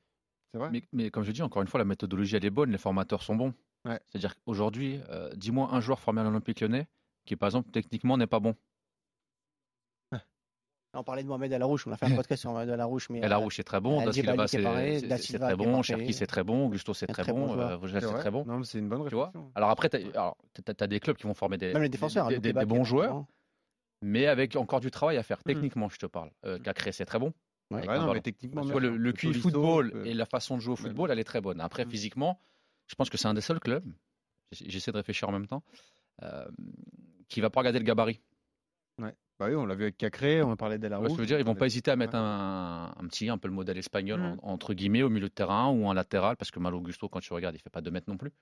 [0.53, 2.71] C'est vrai Mais, mais comme je dis, encore une fois, la méthodologie, elle est bonne,
[2.71, 3.53] les formateurs sont bons.
[3.85, 4.01] Ouais.
[4.09, 6.89] C'est-à-dire qu'aujourd'hui, euh, dis-moi un joueur formé à l'Olympique lyonnais
[7.27, 8.55] qui par exemple techniquement n'est pas bon.
[10.97, 13.11] On parlait de Mohamed Alarouche, on a fait un podcast sur Mohamed Alarouche.
[13.11, 14.49] Mais El Arouche est très bon, Da Silva est
[15.19, 15.83] c'est très bon.
[15.83, 17.71] Cherki c'est très bon, Gusto c'est très bon joueur.
[17.71, 18.45] euh, Vogel C'est très bon.
[18.45, 19.53] Non, mais c'est une bonne Tu vois réflexion.
[19.55, 23.25] Alors après, tu as, des clubs qui vont former des, est bons joueurs,
[24.03, 25.39] mais avec encore du travail à faire.
[25.39, 25.55] Mhm.
[25.55, 26.31] Techniquement, je te parle.
[26.45, 27.33] Euh, Cacré, c'est très bon.
[27.71, 27.87] Ouais.
[27.87, 30.75] Ouais, non, mais techniquement, vois, le, le QI football euh, et la façon de jouer
[30.75, 31.61] au football, elle est très bonne.
[31.61, 31.91] Après, Mhm.
[31.91, 32.41] physiquement,
[32.87, 33.85] je pense que c'est un des seuls clubs,
[34.53, 35.65] j'essaie de réfléchir en même temps,
[36.23, 36.47] euh,
[37.29, 38.21] qui va pas regarder le gabarit.
[39.39, 41.27] Bah oui, on l'a vu avec Cacré, on a parlé Tu ce que je veux
[41.27, 42.21] dire Ils vont on pas hésiter à mettre Ouais.
[42.21, 45.69] un, un petit, un peu le modèle espagnol, en- entre guillemets, au milieu de terrain
[45.71, 48.09] ou un latéral, parce que Malo Gusto, quand tu regardes, il fait pas 2 mètres
[48.09, 48.33] non plus.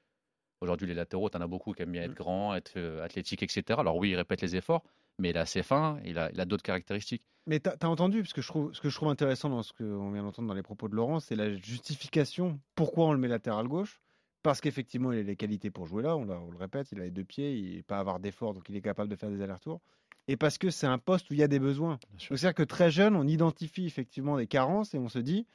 [0.60, 2.14] Aujourd'hui, les latéraux, tu en as beaucoup qui aiment bien être Mhm.
[2.16, 3.80] grands, être euh, athlétiques, etc.
[3.80, 4.84] Alors oui, il répète les efforts,
[5.18, 7.24] mais il est assez fin, il a, il a d'autres caractéristiques.
[7.46, 9.72] Mais t'as as entendu, parce que je trouve, ce que je trouve intéressant dans ce
[9.72, 13.28] qu'on vient d'entendre dans les propos de Laurent, c'est la justification pourquoi on le met
[13.28, 14.00] latéral gauche.
[14.42, 17.00] Parce qu'effectivement, il a les qualités pour jouer là, on, l'a- on le répète, il
[17.00, 19.16] a les deux pieds, il n'est pas à avoir d'efforts, donc il est capable de
[19.16, 19.80] faire des allers-retours.
[20.28, 21.99] Et parce que c'est un poste où il y a des besoins.
[22.19, 25.47] C'est-à-dire que très jeune, on identifie effectivement des carences et on se dit,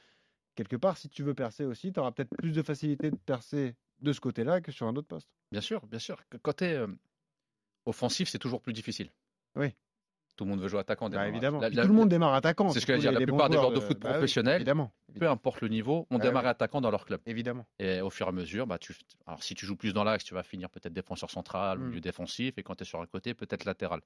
[0.54, 3.74] quelque part, si tu veux percer aussi, tu auras peut-être plus de facilité de percer
[4.00, 5.28] de ce côté-là que sur un autre poste.
[5.50, 6.22] Bien sûr, bien sûr.
[6.42, 6.86] Côté euh,
[7.86, 9.10] offensif, c'est toujours plus difficile.
[9.56, 9.74] Oui.
[10.36, 11.10] Tout le monde veut jouer attaquant.
[11.10, 11.58] Bah, évidemment.
[11.60, 12.70] La- Puis la- tout le monde démarre attaquant.
[12.70, 14.90] C'est ce que j'allais dire, la plupart des joueurs de foot bah oui, professionnels, évidemment.
[15.18, 16.48] peu importe le niveau, on Bah démarre oui.
[16.48, 17.20] attaquant dans leur club.
[17.26, 17.66] Évidemment.
[17.78, 18.94] Et au fur et à mesure, bah, tu...
[19.26, 21.88] Alors, si tu joues plus dans l'axe, tu vas finir peut-être défenseur central, Mm.
[21.88, 24.00] milieu défensif, et quand tu es sur un côté, peut-être latéral.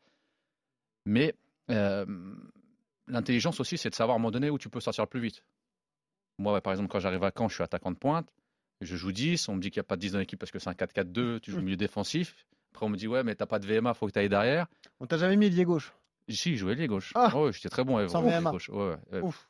[1.04, 1.34] Mais
[1.70, 2.04] euh,
[3.08, 5.20] l'intelligence aussi, c'est de savoir à un moment donné où tu peux sortir le plus
[5.20, 5.44] vite.
[6.38, 8.28] Moi, ouais, par exemple, quand j'arrive à Caen, je suis attaquant de pointe,
[8.80, 10.50] je joue 10, on me dit qu'il n'y a pas de 10 dans l'équipe parce
[10.50, 11.64] que c'est un 4-4-2, tu joues Mm.
[11.64, 12.46] milieu défensif.
[12.72, 14.66] Après, on me dit, ouais, mais t'as pas de VMA, faut que tu ailles derrière.
[14.98, 15.92] On t'a jamais mis lié gauche?
[16.28, 17.12] Si, je jouais les gauches.
[17.14, 18.50] Ah ouais, j'étais très bon à Sans à VMA.
[18.50, 18.70] gauche.
[18.70, 18.96] Ouais.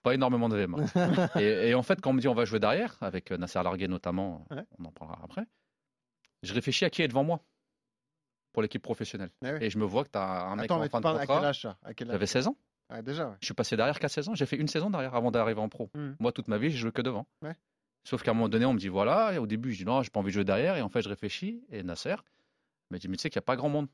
[0.02, 0.78] Pas énormément de VMA.
[1.40, 3.62] et, et en fait, quand on me dit on va jouer derrière, avec euh, Nasser
[3.62, 4.46] Larguet notamment,
[4.78, 5.44] on en parlera après,
[6.42, 7.40] je réfléchis à qui est devant moi
[8.54, 9.30] pour l'équipe professionnelle.
[9.44, 9.58] Ah oui.
[9.62, 11.52] Et je me vois que tu as un mec Attends, en fin de contrat.
[11.52, 12.56] J'avais 16 ans.
[12.88, 13.34] Ah, déjà, ouais.
[13.40, 14.34] Je suis passé derrière 4 saisons.
[14.34, 15.90] J'ai fait une saison derrière avant d'arriver en pro.
[15.94, 16.12] Hmm.
[16.20, 17.26] Moi, toute ma vie, j'ai joué que devant.
[17.42, 17.56] Ouais.
[18.04, 19.34] Sauf qu'à un moment donné, on me dit voilà.
[19.34, 20.76] Et au début, je dis non, j'ai pas envie de jouer derrière.
[20.76, 21.64] Et en fait, je réfléchis.
[21.70, 22.14] Et Nasser
[22.90, 23.88] me dit mais tu sais qu'il n'y a pas grand monde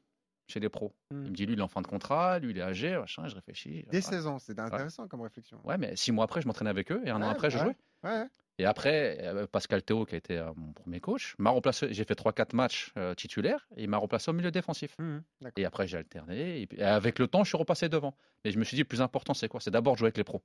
[0.46, 0.94] chez les pros.
[1.10, 1.24] Hmm.
[1.24, 2.38] Il me dit lui, il est en fin de contrat.
[2.38, 2.96] Lui, il est âgé.
[2.98, 3.26] Machin.
[3.28, 3.84] Je réfléchis.
[3.90, 4.16] Dès Voilà.
[4.16, 5.60] 16 ans, c'est intéressant comme réflexion.
[5.64, 7.00] Ouais, mais six mois après, je m'entraînais avec eux.
[7.04, 7.64] Et un an Ouais, après, je ouais.
[7.64, 7.76] jouais.
[8.04, 8.26] Ouais.
[8.58, 11.94] Et après, euh, Pascal Théo, qui a été euh, mon premier coach, m'a remplacé.
[11.94, 14.96] J'ai fait 3-4 matchs euh, titulaires et il m'a remplacé au milieu défensif.
[14.98, 15.52] Mhm, d'accord.
[15.62, 16.60] Et après, j'ai alterné.
[16.60, 18.14] Et, puis- et avec le temps, je suis repassé devant.
[18.44, 19.60] Mais je me suis dit, le plus important, c'est quoi?
[19.60, 20.42] C'est d'abord jouer avec les pros.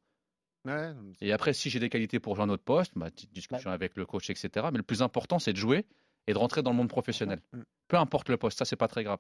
[0.64, 3.70] Ouais, Et après, si j'ai des qualités pour jouer un autre poste, bah, petite discussion
[3.70, 4.50] avec le coach, etc.
[4.72, 5.86] Mais le plus important, c'est de jouer
[6.28, 7.42] et de rentrer dans le monde professionnel.
[7.54, 7.62] Mm.
[7.88, 9.20] Peu importe le poste, ça, c'est pas très grave.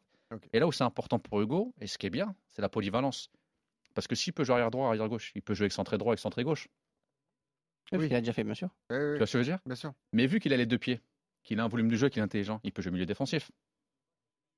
[0.54, 3.30] Et là où c'est important pour Hugo, et ce qui est bien, c'est la polyvalence.
[3.94, 6.44] Parce que s'il peut jouer arrière droit, arrière gauche, il peut jouer excentré droit, excentré
[6.44, 6.68] gauche.
[7.92, 8.70] Oui, Il a déjà fait, bien sûr.
[8.90, 9.60] Tu vois ce que je veux dire?
[9.66, 9.94] Bien sûr.
[10.12, 11.00] Mais vu qu'il a les deux pieds,
[11.44, 13.52] qu'il a un volume de jeu, qu'il est intelligent, il peut jouer milieu défensif.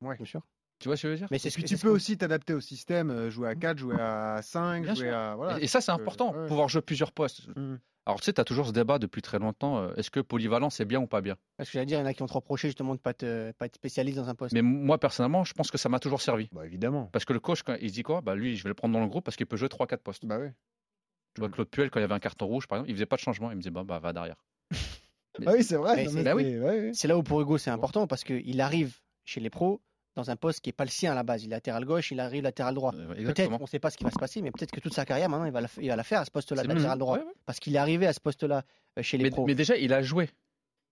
[0.01, 0.15] Ouais.
[0.15, 0.41] Bien sûr.
[0.79, 1.27] Tu vois ce que je veux dire?
[1.31, 3.97] Mais c'est puis que- tu peux aussi t'adapter au système, euh, jouer à 4, jouer
[3.99, 5.17] à 5, Bien jouer sûr.
[5.17, 5.35] à.
[5.35, 5.59] Voilà.
[5.59, 6.47] Et, et ça, c'est peux- important, ouais.
[6.47, 7.47] pouvoir jouer plusieurs postes.
[7.55, 7.79] Mhm.
[8.07, 9.79] Alors, tu sais, tu as toujours ce débat depuis très longtemps.
[9.79, 11.35] euh, Est-ce que polyvalent, c'est bien ou pas bien?
[11.57, 13.01] Parce que j'allais dire, il y en a qui ont trop reproché justement de ne
[13.01, 14.53] pas, te- pas être spécialiste dans un poste.
[14.53, 16.47] Mais moi, personnellement, je pense que ça m'a toujours servi.
[16.53, 17.07] Bah évidemment.
[17.11, 18.21] Parce que le coach, quand il se dit quoi?
[18.21, 20.25] Bah, Lui, je vais le prendre dans le groupe parce qu'il peut jouer 3-4 postes.
[20.25, 20.47] Bah oui.
[21.35, 23.05] Tu vois, Claude Puel, quand il y avait un carton rouge, par exemple, il faisait
[23.05, 23.51] pas de changement.
[23.51, 24.37] Il me disait bah, bah va derrière.
[25.45, 26.07] Ah oui, c'est vrai.
[26.07, 26.43] C'est- bah oui.
[26.45, 26.91] c'est- ouais, ouais.
[26.95, 29.81] C'est là où pour Hugo c'est important parce qu'il arrive chez les pros
[30.17, 31.43] dans un poste qui n'est pas le sien à la base.
[31.43, 32.93] Il est latéral gauche, il arrive latéral droit.
[32.93, 34.93] Euh, Peut-être, on ne sait pas ce qui va se passer, mais peut-être que toute
[34.93, 37.17] sa carrière maintenant il va la, il va la faire à ce poste-là, latéral droit.
[37.19, 37.33] Ouais, ouais.
[37.45, 38.63] Parce qu'il est arrivé à ce poste-là
[38.97, 39.45] euh, chez les Mais, pros.
[39.45, 40.29] mais déjà, il a joué.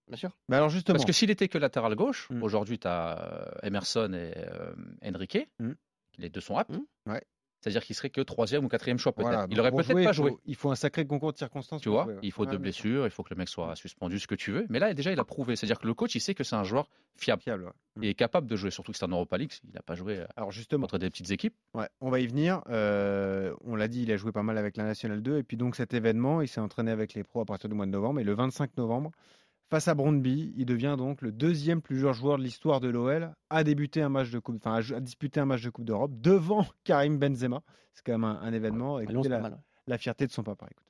[0.08, 0.30] Bien sûr.
[0.50, 0.94] Mais alors justement.
[0.96, 2.44] Parce que s'il était que latéral gauche, Mm.
[2.44, 5.50] aujourd'hui, tu as Emerson et euh, Enrique.
[5.60, 5.72] Mm.
[6.20, 6.70] Les deux sont aptes.
[6.72, 7.12] Mm.
[7.12, 7.24] Ouais.
[7.66, 9.28] C'est-à-dire qu'il serait que troisième ou quatrième choix, peut-être.
[9.28, 10.36] voilà, il aurait peut-être pas joué.
[10.46, 11.82] Il faut un sacré concours de circonstances.
[11.82, 12.20] Tu vois, jouer, ouais.
[12.22, 14.52] il faut Ouais, deux blessures, il faut que le mec soit suspendu, ce que tu
[14.52, 14.68] veux.
[14.70, 15.56] Mais là, déjà, il a prouvé.
[15.56, 18.06] C'est-à-dire que le coach, il sait que c'est un joueur fiable Fiable, ouais.
[18.06, 18.70] et est capable de jouer.
[18.70, 19.52] Surtout que c'est en Europa League.
[19.64, 21.56] Il n'a pas joué euh, Alors justement, contre des petites équipes.
[21.74, 22.62] Ouais, on va y venir.
[22.70, 25.40] Euh, on l'a dit, il a joué pas mal avec la Nationale 2.
[25.40, 27.88] Et puis donc cet événement, il s'est entraîné avec les pros à partir du mois
[27.88, 28.20] de novembre.
[28.20, 29.10] Et le 25 novembre,
[29.70, 33.32] face à Brondby, il devient donc le deuxième plus jeune joueur de l'histoire de l'OL
[33.50, 36.66] à débuter un match de coupe, enfin à, disputer un match de Coupe d'Europe devant
[36.84, 37.62] Karim Benzema.
[37.94, 39.00] C'est quand même un, un événement.
[39.00, 39.60] Écoutez la, mal, ouais.
[39.88, 40.68] la fierté de son papa.
[40.70, 40.82] écoutez.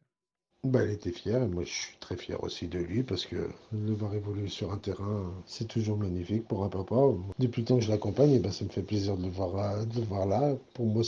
[0.63, 3.35] Bah, elle était fière et moi je suis très fier aussi de lui parce que
[3.71, 6.95] le voir évoluer sur un terrain, c'est toujours magnifique pour un papa.
[7.37, 9.55] Depuis le temps que je l'accompagne, eh ben, ça me fait plaisir de le voir,
[9.55, 10.55] là- de le voir là.
[10.73, 11.03] Pour moi,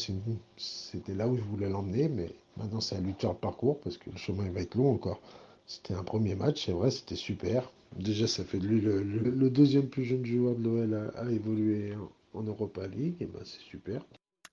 [0.57, 3.79] c'était là où je voulais l'emmener, mais maintenant c'est à lui de faire le parcours
[3.81, 5.19] parce que le chemin il va être long encore.
[5.67, 7.69] C'était un premier match, c'est vrai, c'était super.
[7.97, 11.19] Déjà, ça fait de lui le, le- le deuxième plus jeune joueur de l'OL à,
[11.19, 11.93] à évoluer
[12.33, 14.01] en, en Europa League, et ben, c'est super.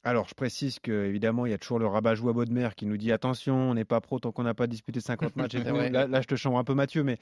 [0.02, 3.10] Alors, je précise que évidemment, il y a toujours le rabat-joie Baudemer qui nous dit
[3.10, 5.54] attention, on n'est pas pro tant qu'on n'a pas disputé 50 matchs.
[5.64, 7.18] Là, là, je te chambre un peu Mathieu, mais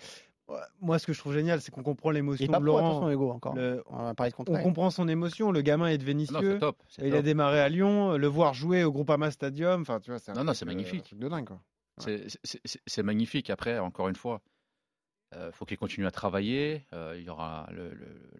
[0.48, 2.78] Ouais, Moi, ce que je trouve génial, c'est qu'on comprend Il l'émotion de Laurent.
[2.98, 3.54] attention, Hugo, encore.
[3.54, 5.52] Le- On va parler de On comprend son émotion.
[5.52, 6.82] Le gamin est de Ah top.
[6.88, 8.16] c'est Il a démarré à Lyon.
[8.16, 9.82] Le voir jouer au Groupama Stadium.
[9.82, 11.00] Enfin, tu vois, c'est un Non, non, truc, c'est euh, magnifique.
[11.00, 11.60] un truc de dingue, quoi.
[11.98, 13.50] C'est- magnifique.
[13.50, 14.42] Après, encore une fois,
[15.34, 16.86] il faut qu'il continue à travailler.
[16.92, 18.30] euh, il y aura le- le- le-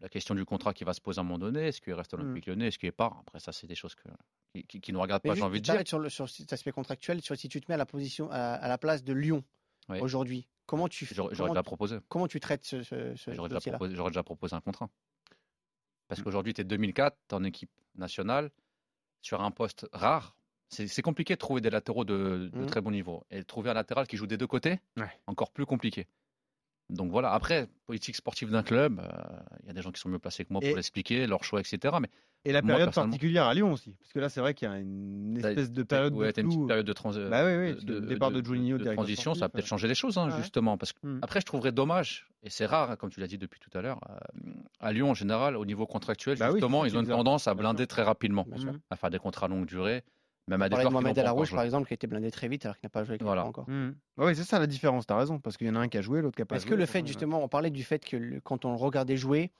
[0.00, 1.68] la question du contrat qui va se poser à un moment donné.
[1.68, 2.20] Est-ce qu'il reste Mm.
[2.20, 2.68] Olympique Lyonnais?
[2.68, 4.08] Est-ce qu'il part Après, ça, c'est des choses que,
[4.54, 5.82] qui, qui- qui nous regardent Mais pas, j'ai envie de dire.
[5.86, 8.68] sur, sur cet aspect contractuel, sur si tu te mets à la position, à, à
[8.68, 9.42] la place de Lyon
[9.88, 10.00] Ouais.
[10.00, 11.98] aujourd'hui, comment tu, J'aurais déjà proposé.
[12.08, 13.58] comment tu traites ce, ce, ce J'aurais déjà,
[14.08, 14.88] déjà proposé un contrat.
[16.06, 18.50] Parce qu'aujourd'hui, tu es 2004, tu es en équipe nationale,
[19.20, 20.36] sur un poste rare.
[20.70, 22.66] C'est compliqué de trouver des latéraux de, de Mhm.
[22.66, 23.24] très bon niveau.
[23.30, 25.10] Et trouver un latéral qui joue des deux côtés, Ouais.
[25.26, 26.06] encore plus compliqué.
[26.90, 30.08] Donc voilà, après, politique sportive d'un club, euh, il y a des gens qui sont
[30.08, 31.94] mieux placés que moi Et- pour l'expliquer, leur choix, etc.
[32.00, 32.08] Mais
[32.46, 33.94] Et la période particulière à Lyon aussi.
[33.98, 36.48] Parce que là, c'est vrai qu'il y a une espèce de période ouais, de une
[36.48, 39.48] petite période de, trans- Bah oui, oui, de- départ de Juninho, de transition, ça va
[39.50, 40.36] peut-être changer les choses, hein, Ouais.
[40.38, 40.78] justement.
[40.78, 41.18] Parce que Mm.
[41.22, 43.82] après, je trouverais dommage, et c'est rare, hein, comme tu l'as dit depuis tout à
[43.82, 44.50] l'heure, euh,
[44.80, 47.48] à Lyon en général, au niveau contractuel, Bah oui, justement, c'est ils ont une tendance
[47.48, 48.46] à blinder très rapidement,
[48.90, 50.04] à faire des contrats longue durée,
[50.48, 52.76] même à des de Mohamed Alarouche, par exemple, qui a été blindé très vite alors
[52.76, 53.42] qu'il n'a pas joué avec Voilà.
[53.42, 53.68] l'équipe encore.
[53.68, 53.94] Mhm.
[54.16, 55.38] Oui, c'est ça la différence, t'as raison.
[55.38, 56.74] Parce qu'il y en a un qui a joué, l'autre qui a pas Est-ce que
[56.74, 59.52] le fait, justement, on parlait du fait que le- quand on le regardait jouer,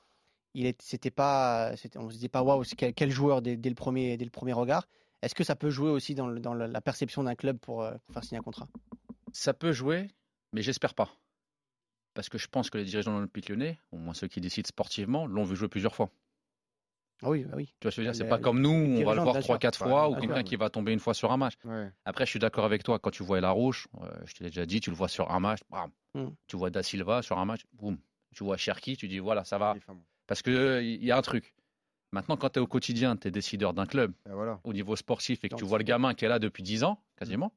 [0.55, 4.17] il c'était pas, on se disait pas waouh, quel, quel joueur dès, dès le premier,
[4.17, 4.87] dès le premier regard.
[5.21, 7.83] Est-ce que ça peut jouer aussi dans, le- dans le- la perception d'un club pour,
[7.83, 8.67] euh, pour faire signer un contrat?
[9.31, 10.07] Ça peut jouer,
[10.53, 11.09] mais j'espère pas.
[12.15, 14.67] Parce que je pense que les dirigeants de l'Olympique lyonnais, au moins ceux qui décident
[14.67, 16.09] sportivement, l'ont vu jouer plusieurs fois.
[17.21, 17.65] Ah oui, bah oui.
[17.79, 19.33] Tu vois ce que je veux dire C'est pas comme nous, on va le voir
[19.33, 19.55] bien sûr.
[19.55, 21.53] 3-4 Ouais, fois, ou quelqu'un qui va tomber une fois sur un match.
[21.65, 21.89] Ouais.
[22.05, 22.97] Après, je suis d'accord avec toi.
[22.99, 25.29] Quand tu vois La Rouge, euh, je te l'ai déjà dit, tu le vois sur
[25.31, 25.91] un match, bam.
[26.13, 26.27] Mm.
[26.47, 27.97] tu vois Da Silva sur un match, boum.
[28.33, 29.75] Tu vois Cherki, tu dis voilà, ça va.
[30.27, 31.53] Parce qu'il y a un truc.
[32.11, 34.59] Maintenant, quand tu es au quotidien, tu es décideur d'un club Et voilà.
[34.63, 36.83] au niveau sportif et que Donc, tu vois le gamin qui est là depuis 10
[36.83, 37.53] ans, quasiment,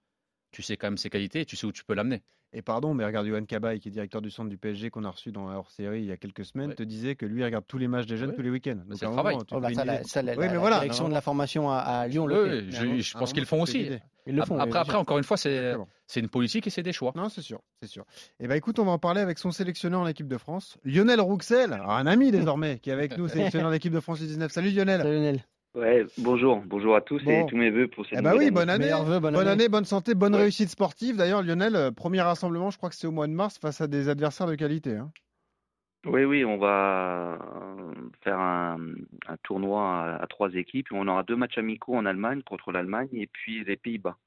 [0.51, 2.22] tu sais quand même ses qualités et tu sais où tu peux l'amener.
[2.54, 5.10] Et pardon, mais regarde Johan Cabaye, qui est directeur du centre du PSG, qu'on a
[5.10, 6.74] reçu dans la hors-série il y a quelques semaines, Ouais.
[6.74, 8.36] te disait que lui il regarde tous les matchs des jeunes Ouais.
[8.36, 8.76] tous les week-ends.
[8.86, 9.34] Donc, c'est le un travail.
[9.36, 10.04] moment, Oh, bah, ça, une la, idée.
[10.08, 10.78] ça, la- Oui, la- mais la voilà.
[10.80, 13.00] direction de la formation à, à Lyon le Oui, fait.
[13.00, 13.88] je, pense qu'ils le font aussi.
[14.26, 14.54] Ils le font.
[14.56, 15.74] Après, oui, bien après, encore une fois, c'est
[16.20, 17.12] une politique et c'est des choix.
[17.16, 18.04] Non, c'est sûr, c'est sûr.
[18.38, 21.20] Et ben écoute, on va en parler avec son sélectionneur en équipe de France, Lionel
[21.22, 24.50] Rouxel, un ami désormais, qui est avec nous, sélectionneur en équipe de France U19.
[24.50, 25.00] Salut Lionel.
[25.00, 25.44] Salut, Lionel.
[25.74, 27.30] Ouais, bonjour, bonjour à tous Bon.
[27.30, 28.50] et tous mes vœux pour cette Eh nouvelle oui, année.
[28.50, 28.90] bonne année.
[28.90, 29.48] Bonne Bonne année.
[29.50, 30.42] année, bonne santé, bonne Ouais.
[30.42, 31.16] réussite sportive.
[31.16, 33.87] D'ailleurs, Lionel, euh, premier rassemblement, je crois que c'est au mois de mars face à
[33.87, 34.96] des adversaires de qualité.
[34.96, 35.11] hein.
[36.04, 38.76] Oui, oui, on va euh, faire un,
[39.28, 39.82] un tournoi
[40.16, 40.88] à, à trois équipes.
[40.92, 44.18] On aura deux matchs amicaux en Allemagne contre l'Allemagne et puis les Pays-Bas.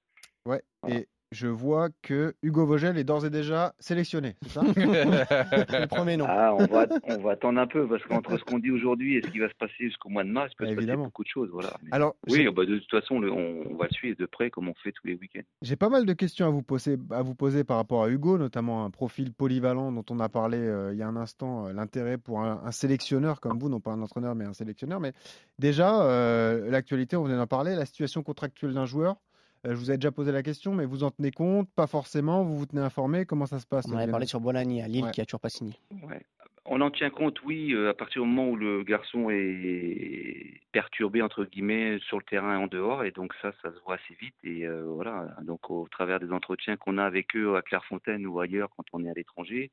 [0.48, 0.64] Ouais.
[0.82, 1.02] Voilà.
[1.02, 4.62] Et je vois que Hugo Vogel est d'ores et déjà sélectionné, c'est ça?
[4.76, 6.26] Le premier nom.
[6.28, 9.22] Ah, on va, on va attendre un peu parce qu'entre ce qu'on dit aujourd'hui et
[9.22, 11.04] ce qui va se passer jusqu'au mois de mars, il peut Bah, se passer évidemment.
[11.06, 11.50] beaucoup de choses.
[11.52, 11.72] Voilà.
[11.84, 14.50] Mais- Alors, oui, bah, de toute façon, le- on, on va le suivre de près
[14.50, 15.42] comme on fait tous les week-ends.
[15.62, 18.38] j'ai pas mal de questions à vous poser, à vous poser par rapport à Hugo,
[18.38, 21.74] notamment un profil polyvalent dont on a parlé euh, il y a un instant, euh,
[21.74, 25.00] l'intérêt pour un, un sélectionneur comme vous, non pas un entraîneur mais un sélectionneur.
[25.00, 25.12] Mais
[25.60, 29.18] déjà, euh, l'actualité, on venait d'en parler, la situation contractuelle d'un joueur.
[29.66, 32.44] Euh, je vous ai déjà posé la question, mais vous en tenez compte Pas forcément
[32.44, 34.88] Vous vous tenez informé Comment ça se passe On en avait parlé sur Bonani à
[34.88, 35.12] Lille Ouais.
[35.12, 35.74] qui a toujours pas signé.
[36.04, 36.22] Ouais.
[36.68, 41.22] On en tient compte, oui, euh, à partir du moment où le garçon est perturbé
[41.22, 44.16] entre guillemets sur le terrain et en dehors, et donc ça, ça se voit assez
[44.20, 44.34] vite.
[44.44, 48.40] Et euh, voilà, donc au travers des entretiens qu'on a avec eux à Clairefontaine ou
[48.40, 49.70] ailleurs quand on est à l'étranger,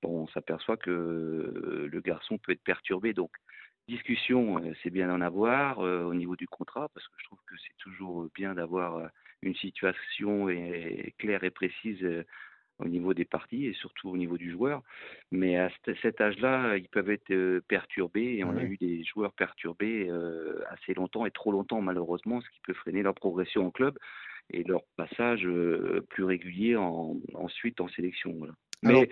[0.00, 3.14] bon, on s'aperçoit que le garçon peut être perturbé.
[3.14, 3.32] Donc
[3.88, 7.54] discussion, c'est bien d'en avoir euh, au niveau du contrat, parce que je trouve que
[7.56, 9.06] c'est toujours bien d'avoir euh,
[9.42, 10.48] une situation
[11.18, 12.24] claire et précise euh,
[12.78, 14.82] au niveau des parties et surtout au niveau du joueur.
[15.32, 19.32] Mais à cet- âge-là, ils peuvent être euh, perturbés et on a eu des joueurs
[19.32, 23.70] perturbés euh, assez longtemps et trop longtemps malheureusement, ce qui peut freiner leur progression en
[23.70, 23.98] club
[24.50, 25.46] et leur passage
[26.08, 28.34] plus régulier en, ensuite en sélection.
[28.38, 28.54] Voilà.
[28.84, 29.10] Alors, Mais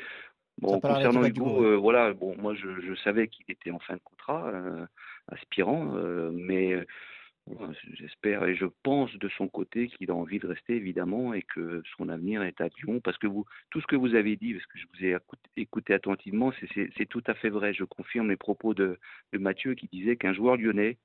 [0.59, 4.01] bon, concernant Hugo, euh, voilà, bon, moi je, je savais qu'il était en fin de
[4.05, 4.87] contrat, euh,
[5.29, 6.75] aspirant, euh, mais
[7.95, 11.83] J'espère et je pense de son côté qu'il a envie de rester évidemment et que
[11.97, 13.01] son avenir est à Lyon.
[13.01, 15.17] Parce que vous tout ce que vous avez dit parce que je vous ai
[15.57, 17.73] écouté, attentivement c'est- tout à fait vrai.
[17.73, 18.99] Je confirme les propos de,
[19.33, 20.99] de Mathieu qui disait qu'un joueur lyonnais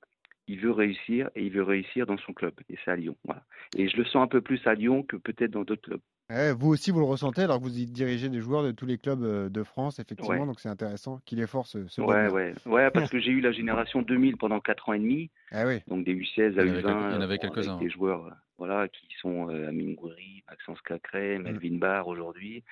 [0.48, 3.44] il veut réussir et il veut réussir dans son club et c'est à Lyon voilà.
[3.78, 6.54] Et je le sens un peu plus à Lyon que peut-être dans d'autres clubs Ouais,
[6.54, 8.98] vous aussi, vous le ressentez alors que vous y dirigez des joueurs de tous les
[8.98, 10.39] clubs euh, de France, effectivement.
[10.41, 10.46] Ouais.
[10.46, 13.41] Donc c'est intéressant qu'il est fort ce, ce ouais ouais ouais parce que j'ai eu
[13.41, 15.80] la génération 2000 pendant quatre ans et demi Ah oui.
[15.88, 17.38] donc des U16 à Il y en avait U20 quelques- il y en avait euh,
[17.38, 17.74] quelques-uns.
[17.76, 21.41] avec des joueurs euh, voilà qui sont euh, Amine Gouiri, Maxence Cacré, Mm.
[21.44, 22.63] Melvin Barr aujourd'hui.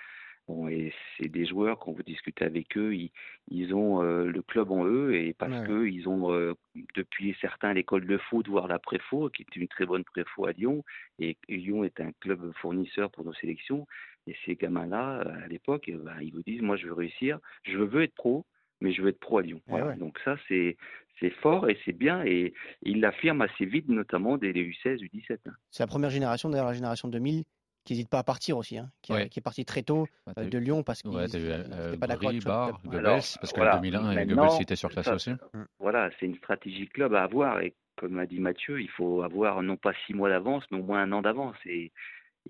[0.50, 3.12] Bon, et c'est des joueurs quand vous discutez avec eux, ils,
[3.50, 5.68] ils ont euh, le club en eux et parce Ouais.
[5.68, 6.56] que ils ont euh,
[6.96, 10.52] depuis certains l'école de foot voire la préfo qui est une très bonne préfo à
[10.54, 10.84] Lyon
[11.20, 13.86] et Lyon est un club fournisseur pour nos sélections
[14.28, 18.02] Et ces gamins-là, à l'époque, bah, ils vous disent, moi je veux réussir, je veux
[18.04, 18.46] être pro,
[18.82, 19.62] mais je veux être pro à Lyon.
[19.68, 19.88] Eh Voilà.
[19.90, 19.98] ouais.
[19.98, 20.78] Donc ça, c'est
[21.20, 25.38] c'est fort et c'est bien et il l'affirme assez vite, notamment dès les U16, U17.
[25.48, 25.52] hein.
[25.70, 27.44] C'est la première génération, d'ailleurs la génération 2000,
[27.90, 29.30] qui n'hésite pas à partir aussi, hein, qui, a- Ouais.
[29.30, 32.06] qui est parti très tôt Bah, euh, de Lyon parce qu'il Ouais, n'était euh, pas
[32.06, 32.54] d'accord avec club.
[32.86, 33.76] Goebbels, Alors, parce que voilà.
[33.78, 35.32] le 2001 et Maintenant, Goebbels était surclassé aussi.
[35.80, 39.62] Voilà, c'est une stratégie club à avoir et comme l'a dit Mathieu, il faut avoir
[39.64, 41.56] non pas six mois d'avance, mais au moins un an d'avance.
[41.66, 41.92] Et,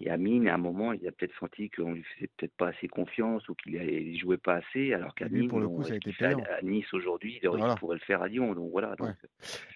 [0.02, 2.88] et Amine, à un moment, il a peut-être senti qu'on lui faisait peut-être pas assez
[2.88, 6.14] confiance ou qu'il ne jouait pas assez, alors qu'Amine, pour le coup, ça a été
[6.26, 7.76] à- Nice aujourd'hui, il, Voilà.
[7.76, 8.54] pourrait le faire à Lyon.
[8.54, 8.96] Donc voilà.
[8.98, 9.10] donc,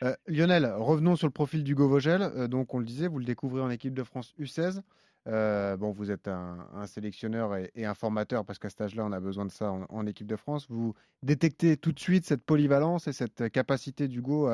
[0.04, 2.22] Euh, Lionel, revenons sur le profil d'Hugo Vogel.
[2.22, 4.82] Euh, donc, on le disait, vous le découvrez en équipe de France U16.
[5.28, 9.20] Euh, bon, vous êtes un, sélectionneur et, un formateur parce qu'à cet âge-là, on a
[9.20, 10.68] besoin de ça en, équipe de France.
[10.70, 14.50] Vous détectez tout de suite cette polyvalence et cette capacité d'Hugo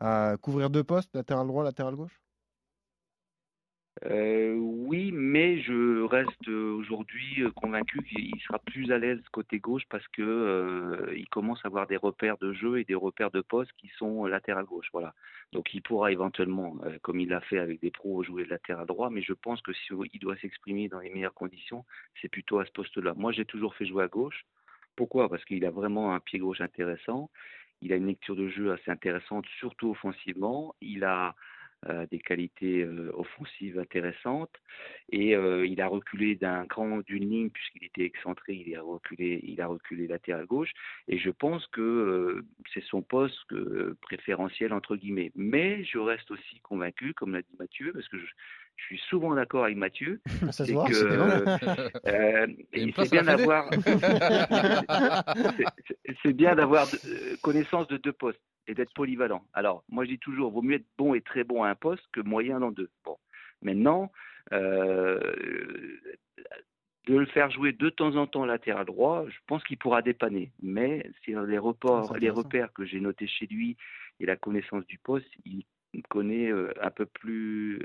[0.00, 2.20] à couvrir deux postes, latéral droit, latéral gauche?
[4.04, 9.58] Euh, oui, mais je reste euh, aujourd'hui euh, convaincu qu'il sera plus à l'aise côté
[9.58, 13.40] gauche parce que il commence à avoir des repères de jeu et des repères de
[13.40, 14.88] poste qui sont latéral gauche.
[14.92, 15.14] Voilà.
[15.52, 19.22] Donc il pourra éventuellement, comme il l'a fait avec des pros, jouer latéral droit, mais
[19.22, 21.84] je pense que si il doit s'exprimer dans les meilleures conditions,
[22.20, 23.14] c'est plutôt à ce poste-là.
[23.16, 24.46] Moi, j'ai toujours fait jouer à gauche.
[24.96, 25.28] Pourquoi?
[25.28, 27.30] Parce qu'il a vraiment un pied gauche intéressant.
[27.82, 30.74] Il a une lecture de jeu assez intéressante, surtout offensivement.
[30.80, 31.34] Il a
[31.88, 34.54] euh, des qualités euh, offensives intéressantes
[35.12, 39.40] et euh, il a reculé d'un cran d'une ligne puisqu'il était excentré, il a reculé,
[39.44, 40.72] il a reculé latéral gauche
[41.08, 43.54] et je pense que c'est son poste
[44.02, 45.32] préférentiel entre guillemets.
[45.34, 48.26] Mais je reste aussi convaincu, comme l'a dit Mathieu, parce que je,
[48.76, 50.20] je suis souvent d'accord avec Mathieu,
[50.52, 52.46] Ça se c'est voit, que euh,
[52.96, 53.96] c'est bien d'avoir c'est-
[55.86, 59.44] c'est- c'est bien d'avoir euh, connaissance de deux postes et d'être polyvalent.
[59.52, 62.04] Alors, moi je dis toujours, vaut mieux être bon et très bon à un poste
[62.12, 62.90] que moyen dans deux.
[63.04, 63.16] Bon,
[63.62, 64.10] maintenant,
[64.52, 65.20] euh,
[67.06, 70.52] de le faire jouer de temps en temps latéral droit, je pense qu'il pourra dépanner.
[70.62, 73.76] Mais sur les Ah, reports, c'est les repères que j'ai notés chez lui
[74.20, 75.64] et la connaissance du poste, il
[76.08, 77.80] connaît euh, un peu plus,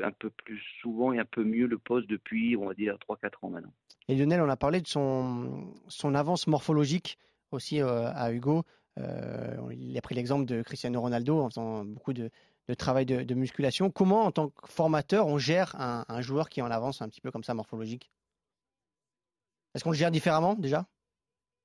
[0.82, 3.74] souvent et un peu mieux le poste depuis, on va dire, 3-4 ans maintenant.
[4.08, 5.74] Et Lionel, on a parlé de son,
[6.14, 7.18] avance morphologique
[7.52, 8.64] aussi euh, à Hugo.
[9.00, 12.30] Euh, il a pris l'exemple de Cristiano Ronaldo en faisant beaucoup de,
[12.78, 13.90] travail de, musculation.
[13.90, 17.22] Comment, en tant que formateur, on gère un, un joueur qui en avance un petit
[17.22, 18.12] peu comme ça morphologique?
[19.74, 20.88] Est-ce qu'on le gère différemment déjà?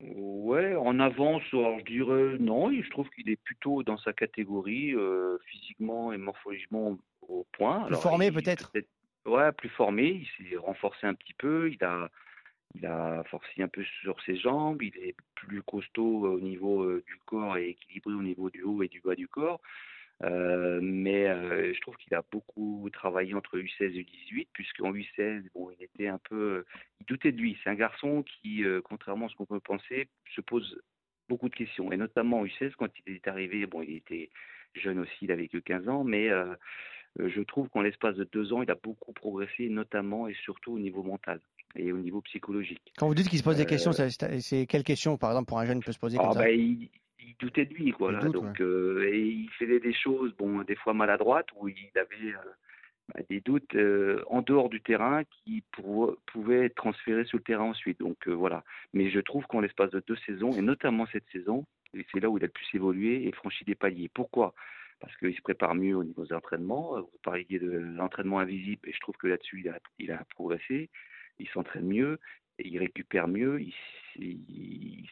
[0.01, 4.95] Ouais, en avance, alors je dirais non, je trouve qu'il est plutôt dans sa catégorie,
[4.95, 6.97] euh, physiquement et morphologiquement
[7.29, 7.81] au point.
[7.81, 8.73] Plus Alors, formé, il- peut-être?
[9.27, 12.09] Ouais, plus formé, il s'est renforcé un petit peu, il a,
[12.75, 17.05] il a forcé un peu sur ses jambes, il est plus costaud au niveau euh,
[17.07, 19.61] du corps et équilibré au niveau du haut et du bas du corps.
[20.23, 25.45] Euh, mais euh, je trouve qu'il a beaucoup travaillé entre U16 et U18, puisqu'en U16,
[25.55, 26.65] bon, il était un peu,
[27.01, 27.57] il doutait de lui.
[27.65, 30.79] C'est un garçon qui, euh, contrairement à ce qu'on peut penser, se pose
[31.29, 33.65] beaucoup de questions, et notamment en U16 quand il est arrivé.
[33.67, 34.31] Bon, il était
[34.75, 36.55] jeune aussi, il avait que 15 ans, mais euh,
[37.19, 40.73] euh, je trouve qu'en l'espace de deux ans, il a beaucoup progressé, notamment et surtout
[40.73, 41.41] au niveau mental
[41.77, 42.93] et au niveau psychologique.
[42.99, 45.49] Quand vous dites qu'il se pose des Euh, questions, ça- c'est quelles questions, par exemple,
[45.49, 46.41] pour un jeune peut se poser Ah, comme ça?
[46.41, 46.89] bah, il,
[47.23, 48.11] il doutait de lui, quoi.
[48.11, 48.21] Il là.
[48.21, 52.35] doute, donc, euh, et il faisait des choses, bon, des fois maladroites, où il avait
[52.35, 52.51] euh,
[53.15, 57.45] bah, des doutes euh, en dehors du terrain qui pour- pouvaient être transférés sur le
[57.45, 57.99] terrain ensuite.
[58.01, 58.65] Donc voilà.
[58.93, 62.39] Mais je trouve qu'en l'espace de deux saisons, et notamment cette saison, c'est là où
[62.39, 64.11] il a le plus évolué et franchi des paliers.
[64.13, 64.55] Pourquoi?
[65.01, 67.01] Parce qu'il se prépare mieux au niveau des entraînements.
[67.01, 70.91] Vous parliez de l'entraînement invisible, et je trouve que là-dessus, il a, il a progressé.
[71.39, 72.19] Il s'entraîne mieux,
[72.59, 73.73] et il récupère mieux, il,
[74.17, 75.09] il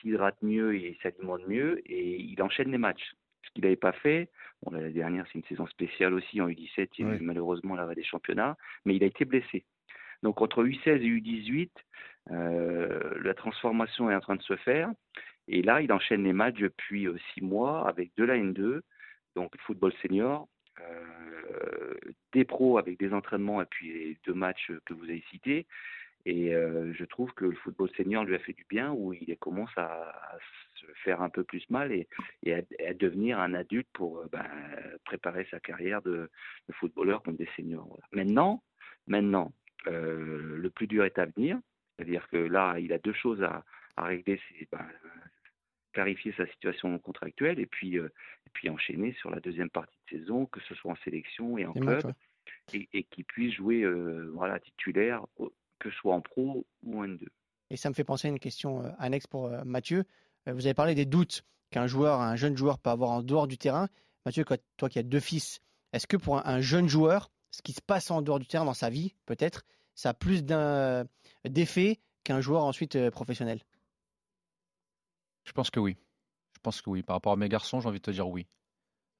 [0.00, 3.14] s'hydrate mieux et s'alimente mieux, et il enchaîne les matchs.
[3.44, 4.28] Ce qu'il n'avait pas fait,
[4.62, 7.76] bon, l'année dernière, c'est une saison spéciale aussi, en U17, il y a eu malheureusement
[7.76, 9.64] l'arrêt des championnats, mais il a été blessé.
[10.22, 11.70] Donc entre U16 et U18,
[12.30, 14.90] euh, la transformation est en train de se faire.
[15.48, 18.80] Et là, il enchaîne les matchs depuis euh, six mois avec de la N2,
[19.36, 20.48] donc football senior,
[20.80, 21.94] euh,
[22.32, 25.66] des pros avec des entraînements et puis les deux matchs que vous avez cités.
[26.28, 29.36] Et euh, je trouve que le football senior lui a fait du bien, où il
[29.38, 30.38] commence à, à
[30.74, 32.08] se faire un peu plus mal et,
[32.42, 34.44] et à, à devenir un adulte pour euh, ben,
[35.04, 36.28] préparer sa carrière de,
[36.68, 37.86] de footballeur comme des seniors.
[37.86, 38.04] Voilà.
[38.10, 38.64] Maintenant,
[39.06, 39.52] maintenant
[39.86, 41.60] euh, le plus dur est à venir.
[41.96, 44.40] C'est-à-dire que là, il a deux choses à, à régler.
[44.48, 44.84] C'est ben,
[45.92, 50.44] clarifier sa situation contractuelle et puis, et puis enchaîner sur la deuxième partie de saison,
[50.46, 52.02] que ce soit en sélection et en club,
[52.74, 53.86] et, et qu'il puisse jouer
[54.34, 55.24] voilà, titulaire,
[55.78, 57.26] que ce soit en pro ou en N2.
[57.70, 60.04] Et ça me fait penser à une question euh, annexe pour euh, Mathieu.
[60.48, 63.46] Euh, vous avez parlé des doutes qu'un joueur, un jeune joueur peut avoir en dehors
[63.48, 63.88] du terrain.
[64.24, 64.44] Mathieu,
[64.76, 65.60] toi qui as deux fils,
[65.92, 68.64] est-ce que pour un, un jeune joueur, ce qui se passe en dehors du terrain
[68.64, 70.44] dans sa vie, peut-être, ça a plus
[71.44, 73.60] d'effet qu'un joueur ensuite professionnel?
[75.44, 75.96] Je pense que oui.
[76.54, 77.02] Je pense que oui.
[77.02, 78.46] Par rapport à mes garçons, j'ai envie de te dire oui.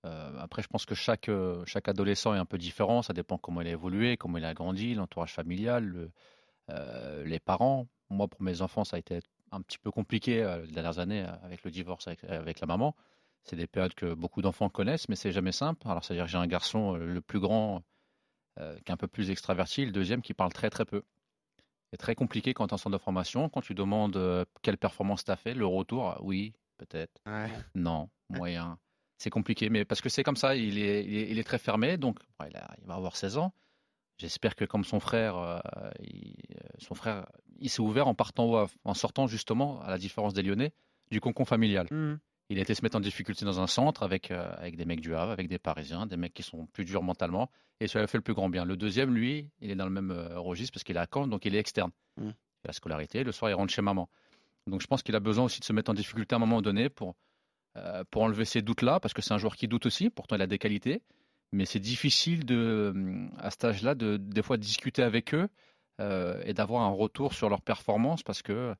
[0.04, 1.30] Euh, après, je pense que chaque,
[1.66, 3.02] chaque adolescent est un peu différent.
[3.02, 6.10] Ça dépend comment il a évolué, comment il a grandi, l'entourage familial, le- euh,
[6.68, 7.86] les parents.
[8.10, 9.20] Moi, pour mes enfants, ça a été
[9.52, 12.66] un petit peu compliqué euh, les dernières années euh, avec le divorce avec, avec la
[12.66, 12.94] maman.
[13.44, 15.86] C'est des périodes que beaucoup d'enfants connaissent, mais c'est jamais simple.
[15.88, 17.82] Alors, c'est-à-dire que j'ai un garçon, euh, le plus grand,
[18.58, 21.02] euh, qui est un peu plus extraverti, le deuxième qui parle très très peu.
[21.92, 24.78] C'est très compliqué quand tu es en centre de formation, quand tu demandes euh, quelle
[24.78, 27.48] performance tu as fait, le retour, ah, oui, peut-être, Ouais.
[27.76, 28.78] non, moyen.
[29.18, 31.58] C'est compliqué, mais parce que c'est comme ça, il est, il est, il est très
[31.58, 33.52] fermé, donc ouais, il, a- il va avoir 16 ans.
[34.18, 35.58] J'espère que comme son frère, euh,
[36.00, 36.34] il,
[36.78, 37.26] son frère,
[37.58, 40.72] il s'est ouvert en partant, en sortant justement, à la différence des Lyonnais,
[41.10, 41.86] du concon familial.
[41.90, 42.18] Mhm.
[42.48, 45.00] Il a été se mettre en difficulté dans un centre avec, euh, avec des mecs
[45.00, 47.50] du Havre, avec des Parisiens, des mecs qui sont plus durs mentalement,
[47.80, 48.64] et ça lui a fait le plus grand bien.
[48.64, 51.26] Le deuxième, lui, il est dans le même euh, registre parce qu'il est à Caen,
[51.26, 51.90] donc il est externe.
[52.16, 52.28] Mm.
[52.28, 54.08] Il fait la scolarité, le soir il rentre chez maman.
[54.66, 56.62] Donc je pense qu'il a besoin aussi de se mettre en difficulté à un moment
[56.62, 57.14] donné pour,
[58.10, 60.48] pour enlever ces doutes-là, parce que c'est un joueur qui doute aussi, pourtant il a
[60.48, 61.02] des qualités,
[61.56, 65.48] mais c'est difficile hum, à cet âge-là de des fois discuter avec eux
[66.00, 68.74] euh, et d'avoir un retour sur leur performance parce que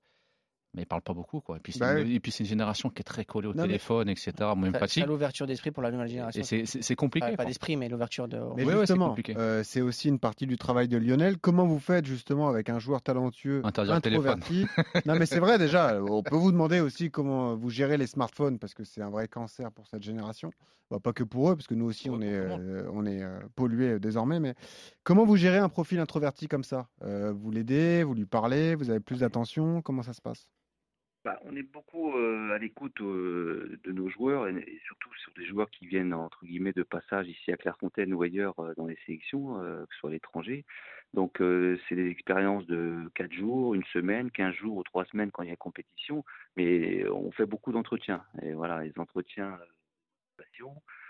[0.77, 1.57] mais ils parlent pas beaucoup quoi.
[1.57, 3.55] Et puis c'est Bah une, et puis c'est une génération qui est très collée au
[3.55, 4.33] Non, téléphone, etc.
[4.55, 5.07] Moi, fatigue.
[5.07, 6.43] l'ouverture d'esprit pour la nouvelle génération.
[6.43, 7.35] Et c'est- compliqué.
[7.37, 8.37] Pas, d'esprit, mais l'ouverture de.
[8.57, 9.37] Mais Ouais, ouais, c'est justement, compliqué.
[9.37, 11.39] euh, c'est aussi une partie du travail de Lionel.
[11.39, 14.67] Comment vous faites justement avec un joueur talentueux, Interdire introverti
[15.07, 16.01] Non, mais c'est vrai déjà.
[16.03, 19.29] On peut vous demander aussi comment vous gérez les smartphones parce que c'est un vrai
[19.29, 20.51] cancer pour cette génération.
[20.91, 23.41] Bah, pas que pour eux, parce que nous aussi on est, euh, on est euh,
[23.57, 24.39] pollués euh, désormais.
[24.39, 24.55] Mais
[25.03, 26.87] comment vous gérez un profil introverti comme ça?
[27.03, 29.83] Euh, Vous l'aidez, vous lui parlez, vous avez plus d'attention?
[29.83, 30.47] Comment ça se passe?
[31.27, 35.69] Bah, on est beaucoup euh, à l'écoute de nos joueurs et, surtout sur des joueurs
[35.71, 39.93] qui viennent entre guillemets de passage ici à Clairefontaine ou ailleurs dans les sélections, que
[39.93, 40.65] ce soit à l'étranger.
[41.15, 45.43] Donc c'est des expériences de 4 jours, une semaine, 15 jours ou 3 semaines quand
[45.43, 46.25] il y a compétition,
[46.57, 48.23] mais on fait beaucoup d'entretiens.
[48.43, 49.59] Et voilà, les entretiens,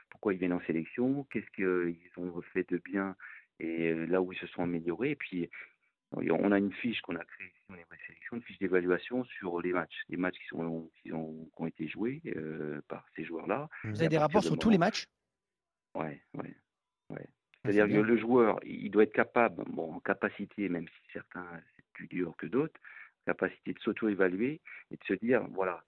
[0.09, 3.17] pourquoi ils viennent en sélection, qu'est-ce qu'ils ont fait de bien
[3.61, 5.11] et là où ils se sont améliorés.
[5.11, 5.51] Et puis
[6.13, 7.87] on a une fiche qu'on a créée au niveau
[8.33, 11.89] une fiche d'évaluation sur les matchs, les matchs qui, sont, qui, ont, qui ont été
[11.89, 13.69] joués euh, par ces joueurs-là.
[13.85, 15.07] Vous avez des rapports de sur tous les matchs?
[15.95, 16.55] Ouais, ouais,
[17.11, 17.27] ouais.
[17.65, 21.47] c'est C'est-à-dire que le joueur, il doit être capable, bon, en capacité, même si certains
[21.77, 22.79] c'est plus dur que d'autres,
[23.25, 25.83] capacité de s'auto-évaluer et de se dire, voilà,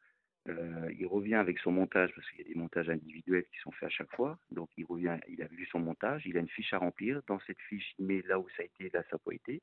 [0.48, 3.72] euh, il revient avec son montage, parce qu'il y a des montages individuels qui sont
[3.72, 4.38] faits à chaque fois.
[4.50, 7.20] Donc il revient, il a vu son montage, il a une fiche à remplir.
[7.26, 9.60] Dans cette fiche, il met là où ça a été, là ça n'a pas été.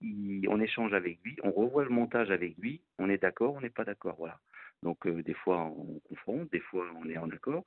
[0.00, 3.60] Il- on échange avec lui, on revoit le montage avec lui, on est d'accord, on
[3.60, 4.40] n'est pas d'accord, voilà.
[4.82, 7.64] Donc euh, des fois on confronte, des fois on est en accord,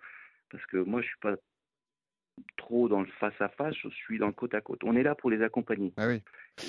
[0.50, 1.36] parce que moi je suis pas
[2.58, 4.84] trop dans le face à face, je suis dans le côte à côte.
[4.84, 6.22] On est là pour les accompagner Ah oui.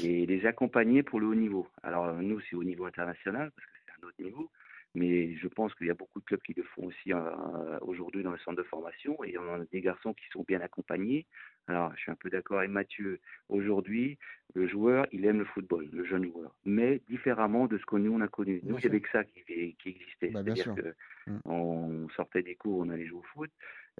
[0.04, 1.66] et les accompagner pour le haut niveau.
[1.82, 4.50] Alors nous, c'est au niveau international parce que c'est un autre niveau,
[4.94, 8.22] mais je pense qu'il y a beaucoup de clubs qui le font aussi euh, aujourd'hui
[8.22, 11.26] dans le centre de formation et on a des garçons qui sont bien accompagnés.
[11.68, 13.18] Alors, je suis un peu d'accord avec Mathieu.
[13.48, 14.18] Aujourd'hui,
[14.54, 18.12] le joueur, il aime le football, le jeune joueur, mais différemment de ce que nous
[18.12, 18.60] on a connu.
[18.62, 18.90] Nous, il y sûr.
[18.90, 20.28] avait que ça qui, qui existait.
[20.28, 20.94] Bah, C'est-à-dire que
[21.26, 22.06] Mm.
[22.14, 23.50] sortait des cours, on allait jouer au foot,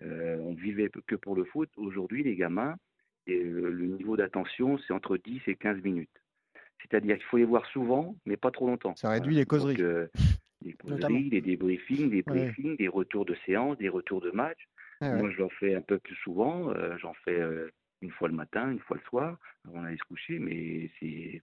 [0.03, 1.71] euh, on vivait que pour le foot.
[1.77, 2.77] Aujourd'hui, les gamins,
[3.27, 6.11] et euh, le niveau d'attention, c'est entre 10 et 15 minutes.
[6.81, 8.95] C'est-à-dire qu'il faut les voir souvent, mais pas trop longtemps.
[8.97, 9.75] Ça réduit les causeries.
[9.75, 10.07] Donc, euh,
[10.85, 11.09] Notamment.
[11.09, 14.59] causeries, des débriefings, des briefings, des retours de séance, des retours de match.
[15.01, 15.19] Ah ouais.
[15.21, 16.71] Moi, je l'en fais un peu plus souvent.
[16.71, 17.71] euh, J'en fais euh,
[18.03, 21.43] une fois le matin, une fois le soir, avant d'aller se coucher, mais c'est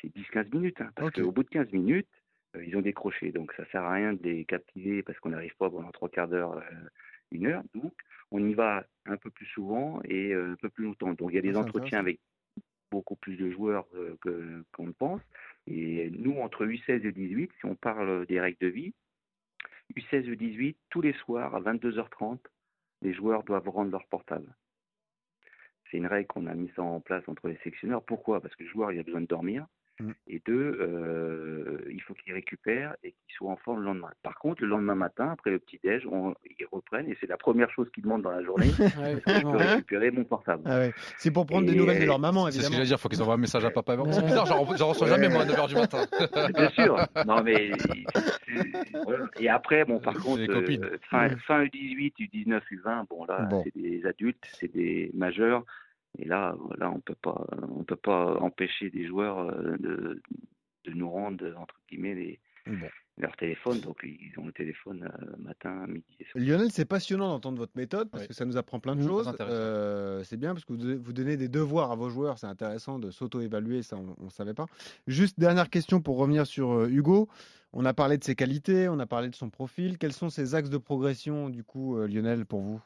[0.00, 0.80] c'est 10-15 minutes.
[0.80, 1.20] hein, parce Ok.
[1.20, 2.08] qu'au bout de 15 minutes,
[2.56, 3.32] euh, ils ont décroché.
[3.32, 6.28] Donc, ça sert à rien de les captiver parce qu'on n'arrive pas pendant trois quarts
[6.28, 6.62] d'heure,
[7.30, 7.62] une heure.
[7.74, 7.94] Donc,
[8.30, 11.12] on y va un peu plus souvent et un peu plus longtemps.
[11.14, 12.20] Donc, il y a Ah, des entretiens avec
[12.90, 13.86] beaucoup plus de joueurs
[14.20, 15.22] que- qu'on ne pense.
[15.66, 18.94] Et nous, entre U16 et 18, si on parle des règles de vie,
[19.96, 22.40] U16 et 18, tous les soirs à 22h30,
[23.02, 24.54] les joueurs doivent rendre leur portable.
[25.90, 28.02] C'est une règle qu'on a mis ça en place entre les sectionneurs.
[28.02, 28.40] Pourquoi?
[28.40, 29.66] Parce que le joueur il a besoin de dormir.
[30.00, 30.10] Mm.
[30.26, 34.10] Et deux, euh, il faut qu'il récupère et qu'il soit en forme le lendemain.
[34.22, 37.70] Par contre, le lendemain matin, après le petit-déj, on- ils reprennent et c'est la première
[37.70, 38.66] chose qu'ils demandent dans la journée.
[39.02, 40.92] Ouais, que je peux récupérer mon portable Ah ouais.
[41.18, 43.20] C'est pour prendre des nouvelles de leur maman, C'est ce que j'allais dire, faut qu'ils
[43.22, 43.96] envoient un message à papa.
[44.12, 46.06] C'est bizarre, j'en reçois jamais moi à 9h du matin.
[46.54, 46.96] Bien sûr.
[47.26, 47.70] Non, mais
[49.38, 53.62] et après, bon, par contre, euh, fin, fin U18, U19, U20, bon là, Bon.
[53.64, 55.64] c'est des adultes, c'est des majeurs,
[56.18, 60.22] et là, là, on peut pas, on peut pas empêcher des joueurs euh, de,
[60.84, 62.86] de nous rendre entre guillemets les, Bon.
[63.18, 66.44] leur téléphone, donc ils ont le téléphone euh, matin, midi et soir.
[66.44, 68.28] Lionel, c'est passionnant d'entendre votre méthode parce Oui.
[68.28, 69.34] que ça nous apprend plein de choses.
[69.40, 72.38] Euh, c'est bien parce que vous, vous donnez des devoirs à vos joueurs.
[72.38, 73.82] C'est intéressant de s'auto-évaluer.
[73.82, 74.66] Ça, on ne savait pas.
[75.08, 77.28] Juste dernière question pour revenir sur Hugo.
[77.72, 79.98] On a parlé de ses qualités, on a parlé de son profil.
[79.98, 82.80] Quels sont ses axes de progression, du coup, Lionel, pour vous?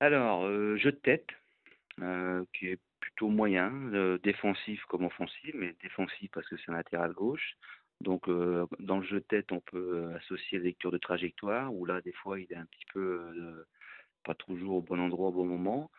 [0.00, 1.26] Alors, euh, jeu de tête,
[2.02, 6.74] euh, qui est plutôt moyen, euh, défensif comme offensif, mais défensif parce que c'est un
[6.74, 7.56] latéral gauche.
[8.02, 12.02] Donc, euh, dans le jeu de tête, on peut associer lecture de trajectoire, où là,
[12.02, 13.64] des fois, il est un petit peu
[14.24, 15.90] pas toujours au bon endroit au bon moment.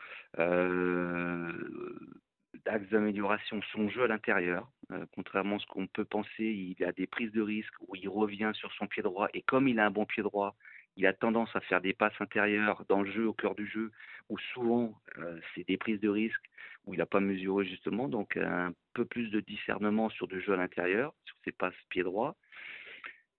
[2.65, 4.69] Axe d'amélioration, son jeu à l'intérieur.
[5.15, 8.51] Contrairement à ce qu'on peut penser, il a des prises de risque où il revient
[8.53, 10.55] sur son pied droit, et comme il a un bon pied droit,
[10.97, 13.91] il a tendance à faire des passes intérieures dans le jeu, au cœur du jeu,
[14.29, 16.43] où souvent euh, c'est des prises de risque,
[16.85, 20.53] où il n'a pas mesuré justement, donc un peu plus de discernement sur du jeu
[20.53, 22.35] à l'intérieur, sur ses passes pied droit.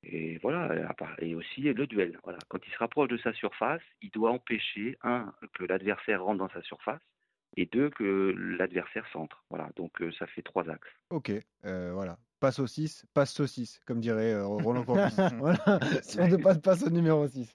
[0.04, 2.20] Et voilà, et aussi le duel.
[2.48, 6.48] Quand il se rapproche de sa surface, il doit empêcher, un, que l'adversaire rentre dans
[6.50, 7.02] sa surface,
[7.56, 9.44] et deux, que l'adversaire centre.
[9.50, 10.88] Voilà, donc euh, ça fait trois axes.
[11.10, 11.32] Ok,
[11.64, 12.16] euh, voilà.
[12.40, 15.12] Pas saucisse, passe saucisse, comme dirait euh, Roland Courbis.
[15.38, 17.48] voilà, si on ne passe pas au numéro 6.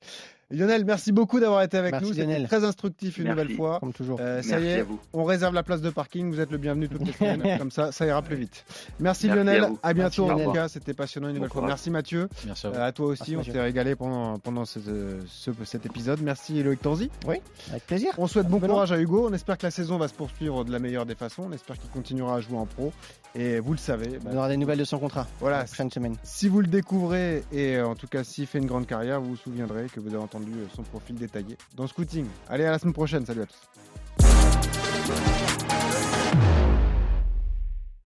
[0.51, 2.13] Lionel, merci beaucoup d'avoir été avec Merci, nous.
[2.13, 3.41] C'était très instructif une Merci.
[3.41, 3.79] nouvelle fois.
[3.79, 4.19] Comme toujours.
[4.21, 4.99] Euh, ça y Merci est, à vous.
[5.13, 6.29] on réserve la place de parking.
[6.31, 7.43] Vous êtes le bienvenu toutes les semaines.
[7.57, 8.63] Comme ça, ça ira plus vite.
[8.99, 9.63] Merci, à Lionel.
[9.81, 10.27] À, bientôt.
[10.27, 11.65] Merci, en tout cas, c'était passionnant une Bon nouvelle fois.
[11.67, 12.27] Merci Mathieu.
[12.45, 12.75] Merci à vous.
[12.75, 14.79] Euh, à toi aussi, Merci, on s'est régalé pendant, pendant ce-
[15.27, 16.21] ce- cet épisode.
[16.21, 17.09] Merci Loïc Tanzi.
[17.71, 18.11] Avec plaisir.
[18.19, 19.27] On souhaite bon courage à Hugo.
[19.29, 21.45] On espère que la saison va se poursuivre de la meilleure des façons.
[21.49, 22.93] On espère qu'il continuera à jouer en pro.
[23.35, 25.25] Et vous le savez, bah, On aura des nouvelles de son contrat.
[25.39, 25.59] Voilà.
[25.59, 26.15] la prochaine semaine.
[26.21, 29.35] si vous le découvrez et en tout cas s'il fait une grande carrière, vous vous
[29.37, 32.25] souviendrez que vous avez entendu euh, son profil détaillé dans Scouting.
[32.49, 33.25] Allez, à la semaine prochaine.
[33.25, 35.42] Salut à tous.